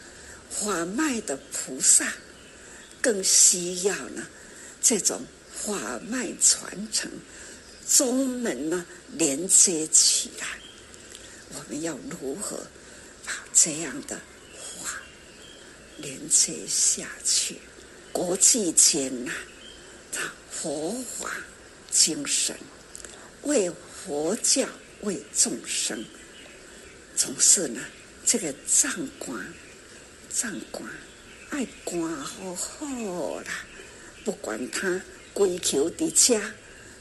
[0.51, 2.11] 法脉的菩萨
[3.03, 4.27] 更需要呢
[4.81, 5.21] 这种
[5.55, 7.11] 法脉传承。
[7.89, 10.47] 宗门呢连接起来，
[11.55, 12.59] 我们要如何
[13.25, 14.21] 把这样的
[14.59, 14.91] 话
[15.97, 17.61] 连接下去？
[18.13, 19.33] 国际间呐，
[20.11, 21.31] 他佛法
[21.91, 22.57] 精神，
[23.43, 23.71] 为
[24.05, 24.69] 佛教
[25.03, 26.05] 为众生，
[27.15, 27.81] 总是呢
[28.25, 29.47] 这个藏观
[30.29, 30.91] 藏观
[31.51, 33.65] 爱官好好啦，
[34.25, 35.01] 不管他
[35.33, 36.53] 跪求的家。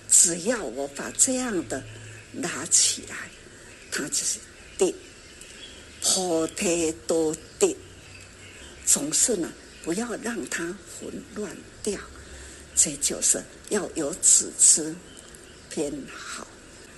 [0.09, 1.83] 只要我把这样的
[2.31, 3.29] 拿起来，
[3.91, 4.39] 它就是
[4.77, 4.93] 定，
[6.01, 7.75] 菩提多定。
[8.85, 9.51] 总是呢，
[9.83, 11.99] 不要让它混乱掉。
[12.75, 14.93] 这就是要有组织
[15.69, 16.45] 编好，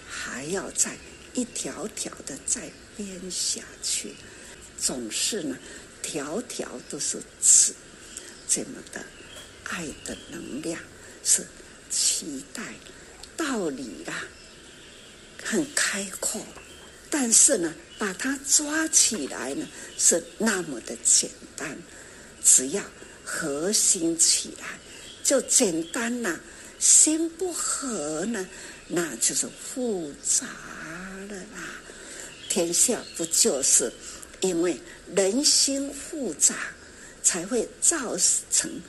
[0.09, 0.97] 还要再
[1.33, 4.15] 一条条的再编下去。
[4.79, 5.57] 总是呢，
[6.01, 7.73] 条条都是纸，
[8.47, 9.05] 这么的
[9.65, 10.79] 爱的能量
[11.23, 11.45] 是
[12.17, 12.63] 期待。
[13.35, 14.23] 道理啦，
[15.43, 16.43] 很开阔，
[17.07, 21.77] 但是呢，把它抓起来呢，是那么的简单。
[22.43, 22.83] 只要
[23.23, 24.79] 核心起来，
[25.23, 26.39] 就简单了。
[26.79, 28.47] 心不合呢，
[28.87, 30.47] 那就是复杂
[31.29, 31.69] 了啦。
[32.49, 33.93] 天下不就是
[34.41, 34.79] 因为
[35.15, 36.55] 人心复杂，
[37.21, 38.17] 才会造
[38.51, 38.81] 成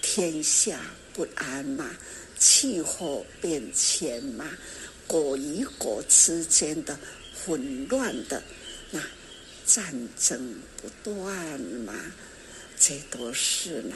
[0.00, 0.80] 天下
[1.12, 1.88] 不安吗？
[2.44, 4.50] 气候变迁嘛，
[5.06, 6.98] 国与国之间的
[7.32, 8.42] 混乱的
[8.90, 9.00] 那
[9.64, 11.94] 战争不断嘛，
[12.76, 13.94] 这都是呢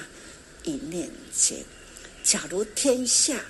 [0.62, 1.58] 一念间。
[2.22, 3.44] 假如天下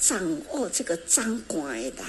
[0.00, 2.04] 掌握这个掌管的人，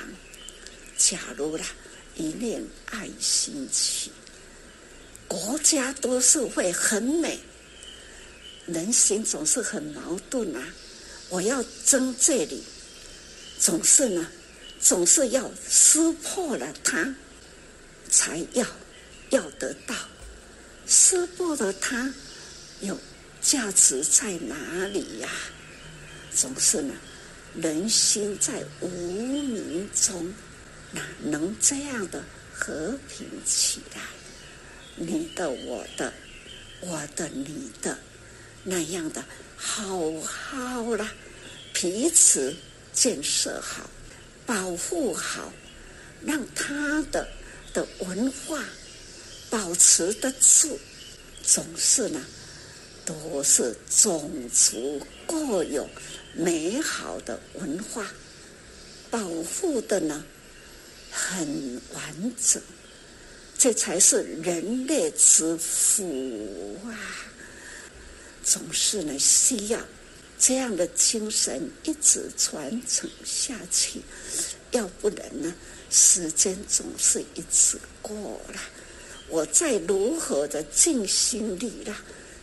[0.97, 1.67] 假如啦
[2.15, 4.11] 一念爱心起，
[5.27, 7.39] 国家都是会很美。
[8.65, 10.73] 人心总是很矛盾啊。
[11.29, 12.63] 我要争这里，
[13.59, 14.27] 总是呢，
[14.81, 17.15] 总是要撕破了它，
[18.09, 18.65] 才要
[19.29, 19.95] 要得到。
[20.87, 22.11] 撕破了它，
[22.81, 22.99] 有
[23.41, 25.29] 价值在哪里呀？
[26.33, 26.95] 总是呢，
[27.55, 30.33] 人心在无明中，
[30.91, 34.01] 哪能这样的和平起来？
[34.95, 36.11] 你的我的，
[36.81, 37.97] 我的你的，
[38.63, 39.23] 那样的。
[39.61, 41.11] 好好啦，
[41.73, 42.55] 彼此
[42.93, 43.89] 建设好，
[44.45, 45.51] 保护好，
[46.25, 47.27] 让他的
[47.73, 48.63] 的文化
[49.49, 50.79] 保持得住。
[51.43, 52.25] 总是呢，
[53.05, 55.87] 都是种族各有
[56.33, 58.07] 美好的文化，
[59.09, 60.23] 保护的呢
[61.11, 62.61] 很完整，
[63.57, 67.28] 这才是人类之福啊！
[68.49, 69.79] 总是呢，需要
[70.39, 74.01] 这样的精神一直传承下去，
[74.71, 75.53] 要不然呢，
[75.91, 78.59] 时间总是一直过了，
[79.27, 81.95] 我再如何的尽心力了，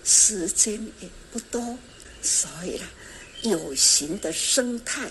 [0.05, 1.77] 时间也不多，
[2.23, 2.87] 所以呢，
[3.43, 5.11] 有形的生态，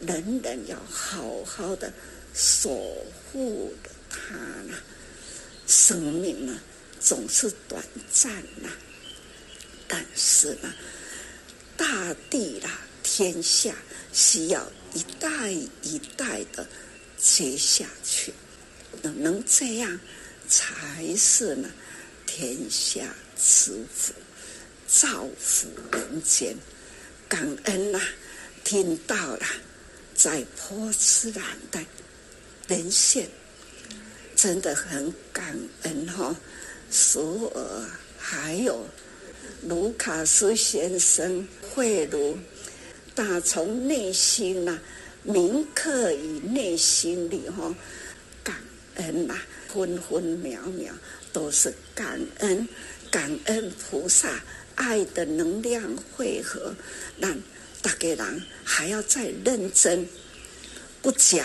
[0.00, 1.92] 人人要好好的
[2.34, 2.68] 守
[3.30, 4.34] 护的它
[4.68, 4.76] 呢，
[5.68, 6.58] 生命呢，
[6.98, 8.68] 总是短暂呐。
[9.88, 10.74] 但是呢，
[11.76, 13.74] 大地啦，天下
[14.12, 16.66] 需要一代一代的
[17.18, 18.32] 接下去，
[19.02, 20.00] 能能这样，
[20.48, 21.70] 才是呢
[22.26, 24.12] 天下之福，
[24.88, 26.56] 造福人间。
[27.28, 28.00] 感恩呐、
[28.62, 29.46] 听到了，
[30.14, 31.84] 在波斯兰的
[32.68, 33.28] 连线，
[34.36, 36.36] 真的很感恩哈、哦，
[36.90, 38.86] 所尔还有。
[39.68, 42.38] 卢卡斯先生，慧如
[43.16, 44.78] 打从内心呐、
[45.24, 47.74] 铭刻于内心里哈，
[48.44, 48.56] 感
[48.94, 49.36] 恩呐、
[49.68, 50.94] 分分秒秒
[51.32, 52.68] 都是感恩，
[53.10, 54.40] 感恩菩萨
[54.76, 56.72] 爱的能量汇合，
[57.18, 57.36] 让
[57.82, 60.06] 大家人还要再认真，
[61.02, 61.44] 不假，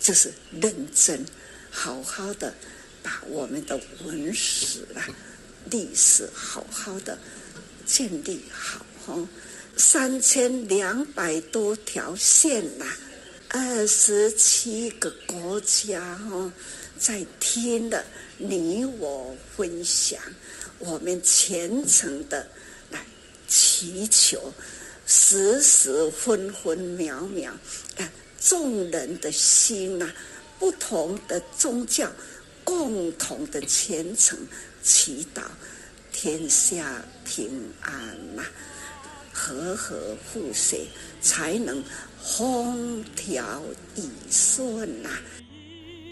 [0.00, 1.26] 就是认真，
[1.68, 2.54] 好好的
[3.02, 5.08] 把我们的文史啊、
[5.68, 7.18] 历史好好的
[7.90, 9.28] 建立好哦，
[9.76, 12.86] 三千两百多条线呐、
[13.48, 16.52] 二十七个国家哈，
[16.96, 18.04] 在听了
[18.38, 20.20] 你我分享，
[20.78, 22.48] 我们虔诚的
[22.92, 23.04] 来
[23.48, 24.52] 祈求，
[25.04, 27.50] 时时分分秒秒，
[27.96, 28.08] 啊，
[28.40, 30.08] 众人的心呐，
[30.60, 32.08] 不同的宗教，
[32.62, 34.38] 共同的虔诚
[34.80, 35.42] 祈祷，
[36.12, 37.48] 天下平
[37.80, 38.42] 安呐，
[39.32, 40.86] 和和和谐，
[41.20, 41.82] 才能。
[42.22, 43.62] 风调
[43.96, 45.16] 雨顺呐、啊！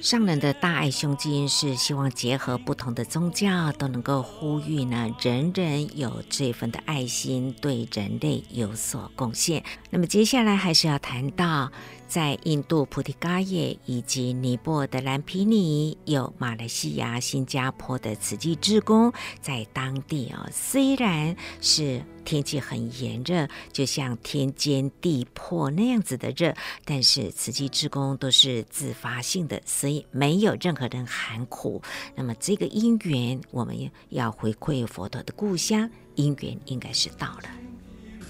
[0.00, 9.62] 上人的大爱胸襟是希望结合不同的宗教，都能够呼吁呢，人人有这份的爱心，对人类有所贡献。
[9.90, 11.70] 那么接下来还是要谈到。
[12.08, 26.54] 在印度菩提伽耶以及尼泊尔的蓝毗尼，有马来西亚、新加坡的慈济志工，在当地啊，虽然是天气很炎热，就像天煎地破那样子的热，
[26.86, 31.82] 但是慈济志工都是自发性的，所以没有任何人喊苦。
[32.14, 37.50] 那么这个因缘，我们要回馈佛陀的故乡，因缘应该是到了。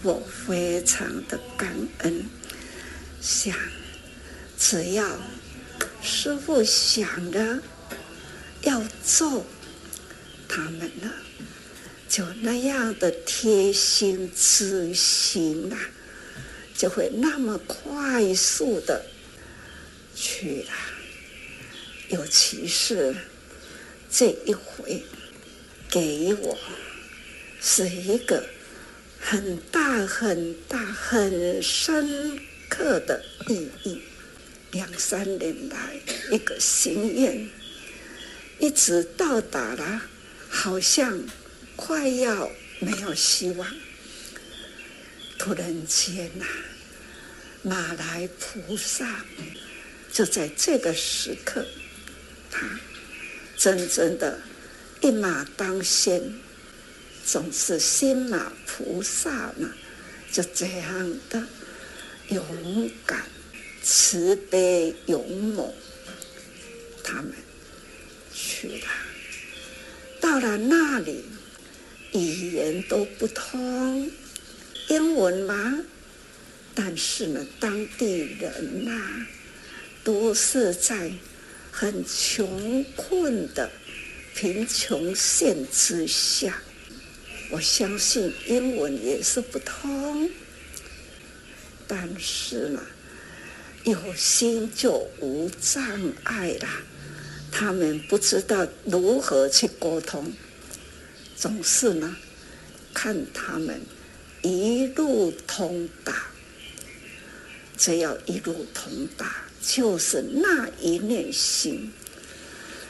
[0.03, 2.25] 我非常的感恩。
[3.21, 3.57] 想，
[4.59, 5.19] 只要
[6.03, 7.61] 师傅想着
[8.63, 9.45] 要做
[10.49, 11.13] 他们呢，
[12.09, 15.91] 就那样的贴心痴心呐、啊，
[16.77, 19.05] 就会那么快速的
[20.15, 20.73] 去了。
[22.09, 23.15] 尤其是
[24.11, 25.03] 这一回，
[25.91, 26.57] 给我
[27.61, 28.49] 是一个
[29.21, 32.41] 很大很大很深。
[32.69, 34.03] 刻的意义，
[34.71, 35.99] 两三年来
[36.31, 37.49] 一个心愿，
[38.59, 40.03] 一直到达了，
[40.49, 41.21] 好像
[41.77, 42.51] 快要
[42.81, 43.67] 没有希望。
[45.39, 46.45] 突然间呐、
[47.63, 49.25] 马来菩萨
[50.13, 51.65] 就在这个时刻，
[52.51, 52.67] 他
[53.57, 54.41] 真正的
[55.01, 56.21] 一马当先，
[57.25, 59.73] 总是心马菩萨嘛，
[60.33, 61.43] 就这样的。
[62.29, 63.25] 勇敢、
[63.83, 65.73] 慈悲、勇猛，
[67.03, 67.33] 他们
[68.35, 68.87] 去了。
[70.21, 71.25] 到了那里，
[72.13, 74.11] 语言都不通，
[74.89, 75.85] 英文吗。
[76.75, 78.85] 但是呢，当地人。
[78.85, 79.27] 呐、
[80.05, 81.11] 都是在
[81.71, 83.71] 很穷困的
[84.35, 86.63] 贫穷线之下。
[87.51, 90.31] 我相信英文也是不通。
[91.89, 92.81] 但是呢，
[93.85, 96.83] 有心就无障碍啦。
[97.51, 100.33] 他们不知道如何去沟通，
[101.35, 102.15] 总是呢，
[102.93, 103.81] 看他们
[104.43, 106.27] 一路通达。
[107.77, 111.93] 只要一路通达，就是那一念心，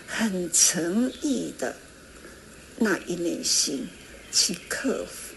[0.06, 1.76] 很诚意的
[2.78, 3.86] 那一念心
[4.32, 5.27] 去克服。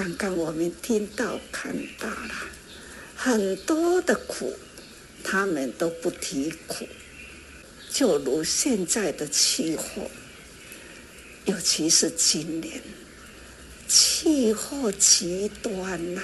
[0.00, 2.34] 刚刚我们听到看到了
[3.14, 4.56] 很多的苦，
[5.22, 6.88] 他们都不提苦，
[7.90, 10.10] 就如现在的气候，
[11.44, 12.80] 尤其是今年
[13.86, 16.22] 气候极端呐，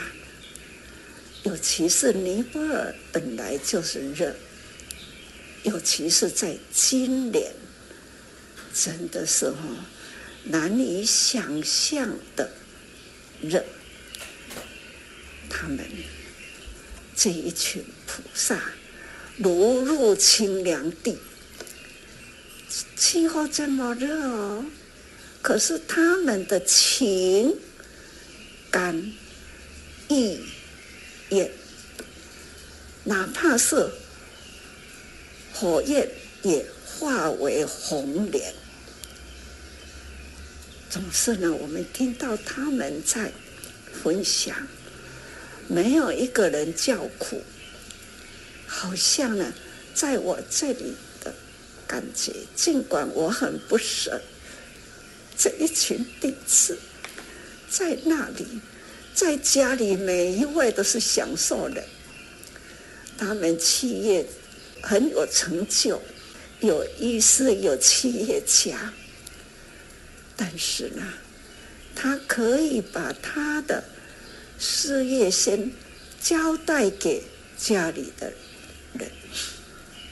[1.43, 4.35] 尤其是尼泊尔本来就是热，
[5.65, 7.53] 尤其是在今年，
[8.73, 9.59] 真的是哈
[10.45, 12.51] 难以想象的。
[13.41, 13.65] 热，
[15.49, 15.79] 他们
[17.15, 18.61] 这一群菩萨
[19.37, 21.19] 如入清凉地，
[22.97, 24.65] 气候这么热哦，
[25.43, 27.55] 可是他们的情
[28.71, 29.13] 感
[30.09, 30.41] 意
[31.31, 31.51] 焰，
[33.05, 33.91] 哪怕是
[35.53, 36.09] 火焰
[36.43, 38.55] 也化为红莲。
[40.97, 43.31] 总是呢，我们听到他们在
[44.03, 44.57] 分享，
[45.69, 47.43] 没有一个人叫苦，
[48.67, 49.53] 好像呢，
[49.93, 51.35] 在我这里的
[51.87, 54.19] 感觉，尽管我很不舍，
[55.37, 56.79] 这一群弟子
[57.69, 58.47] 在那里，
[59.15, 61.85] 在家里，每一位都是享受的，
[63.19, 64.25] 他们企业
[64.81, 66.01] 很有成就，
[66.61, 68.95] 有医师、有企业家，
[70.37, 71.03] 但是呢，
[71.95, 73.83] 他可以把他的
[74.59, 75.73] 事业先
[76.21, 77.23] 交代给
[77.57, 78.31] 家里的
[78.93, 79.11] 人，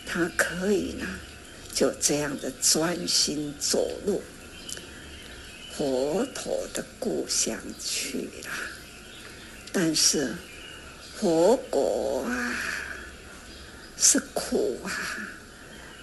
[0.06, 1.06] 他可以呢，
[1.74, 4.22] 就这样的专心走路
[5.76, 8.50] 佛陀的故乡去了。
[9.72, 10.34] 但是
[11.18, 12.54] 佛果啊，
[13.98, 14.90] 是苦啊。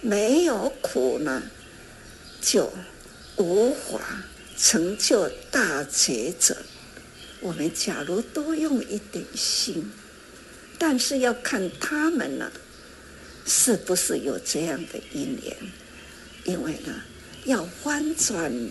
[0.04, 1.42] 没有苦呢，
[2.40, 2.72] 就
[3.36, 4.00] 无法
[4.56, 6.56] 成就大觉者。
[7.40, 9.90] 我们假如多用一点心，
[10.78, 12.52] 但是要看他们呢，
[13.46, 15.56] 是不是有这样的一年？
[16.44, 17.02] 因为呢，
[17.44, 18.70] 要翻转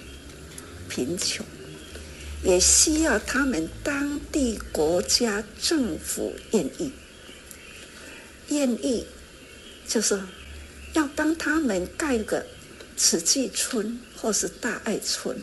[0.88, 1.45] 贫穷，
[2.43, 6.91] 也需要他们当地国家政府愿意，
[8.49, 9.05] 愿意，
[9.88, 10.22] 就是。
[10.93, 12.45] 要帮他们盖个
[13.04, 15.41] 慈济村或是大爱村，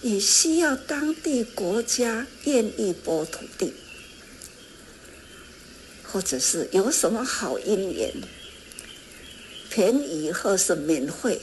[0.00, 3.74] 也需要当地国家愿意拨土地，
[6.04, 8.12] 或者是有什么好因缘，
[9.70, 11.40] 便宜或是免费，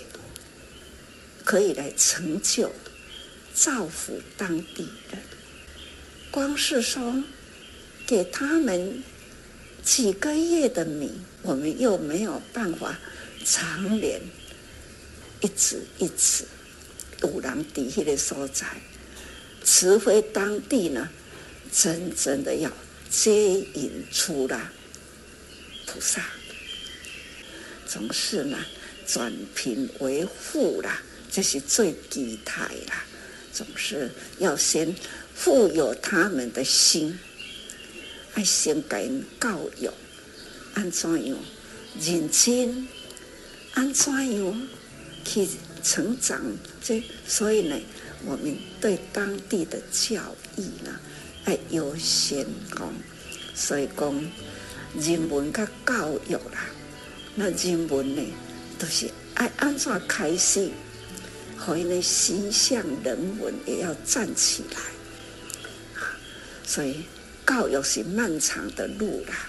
[1.43, 2.72] 可以来成就
[3.53, 5.22] 造福当地人。
[6.32, 7.22] 光是说
[8.07, 9.03] 给他们。
[9.82, 11.09] 几个月的米，
[11.41, 12.99] 我们又没有办法
[13.43, 14.22] 长年
[15.42, 16.46] 一直一直
[17.22, 18.66] 有人在那个所在，
[19.64, 21.10] 除非当地呢
[21.72, 22.72] 真正的要
[23.10, 24.72] 接引出了
[25.86, 26.24] 菩萨，
[27.88, 28.58] 总是呢
[29.08, 33.06] 转贫为富啦，这是最基态啦，
[33.52, 34.96] 总是要先
[35.34, 37.18] 富有他们的心。
[38.36, 39.90] 爱先给人教育，
[40.76, 41.38] 安怎样
[42.00, 42.88] 认真，
[43.74, 44.68] 安怎样
[45.30, 45.47] 去
[45.84, 46.41] 成长？
[46.82, 47.80] 这所以呢，
[48.25, 50.99] 我们对当地的教育呢，
[51.45, 52.91] 爱优先讲。
[53.53, 54.32] 所以讲
[54.97, 56.65] 人文跟教育啦，
[57.36, 58.21] 那人文呢，
[58.80, 60.69] 都、就是爱安怎开始，
[61.63, 64.82] 所以呢，形象人文也要站起来。
[66.65, 67.03] 所以。
[67.47, 69.49] 教育是漫长的路啦。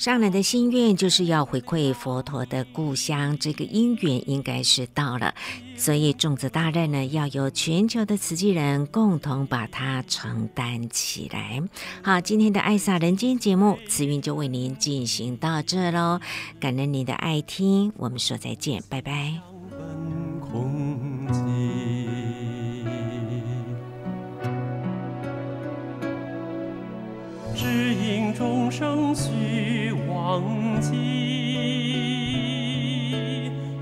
[0.00, 5.34] 上人的心愿就是要回馈佛陀的故乡，这个因缘应该是到了，
[5.76, 11.62] 所以种子大任呢，要由全球的慈济人共同把它承担起来。
[12.02, 16.18] 好，今天的爱洒人间节目，慈云就为您进行到这喽，
[16.58, 19.34] 感恩您的爱听，我们说再见，拜拜。
[27.60, 30.94] 指引众生须忘记，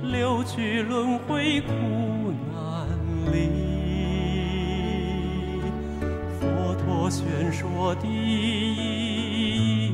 [0.03, 1.68] 六趣轮回苦
[2.53, 2.89] 难
[3.33, 3.49] 离。
[6.41, 9.89] 佛陀宣说第一义，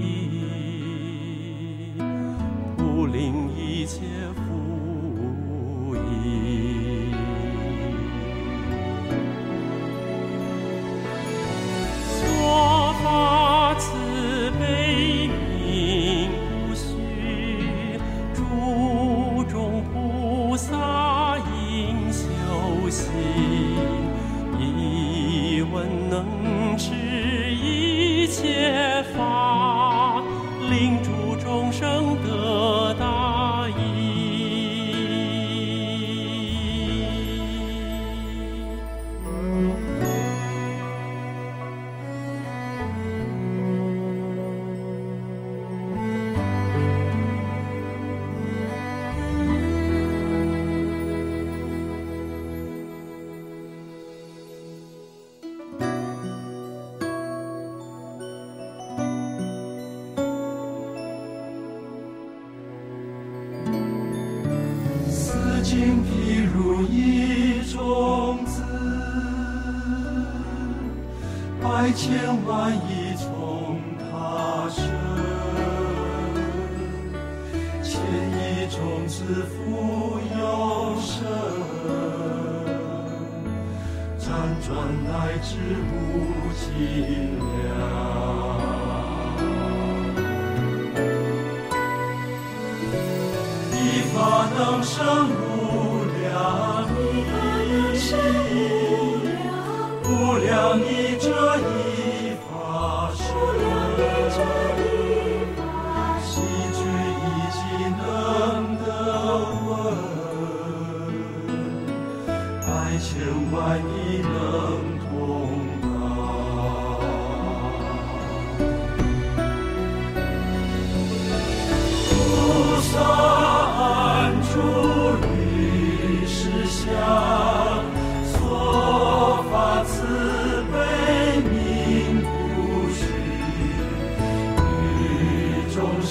[2.79, 4.01] 普令一切
[4.35, 7.04] 富裕。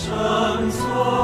[0.03, 1.22] 生存。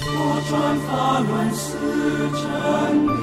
[0.00, 1.66] 我转法轮是
[2.38, 3.17] 真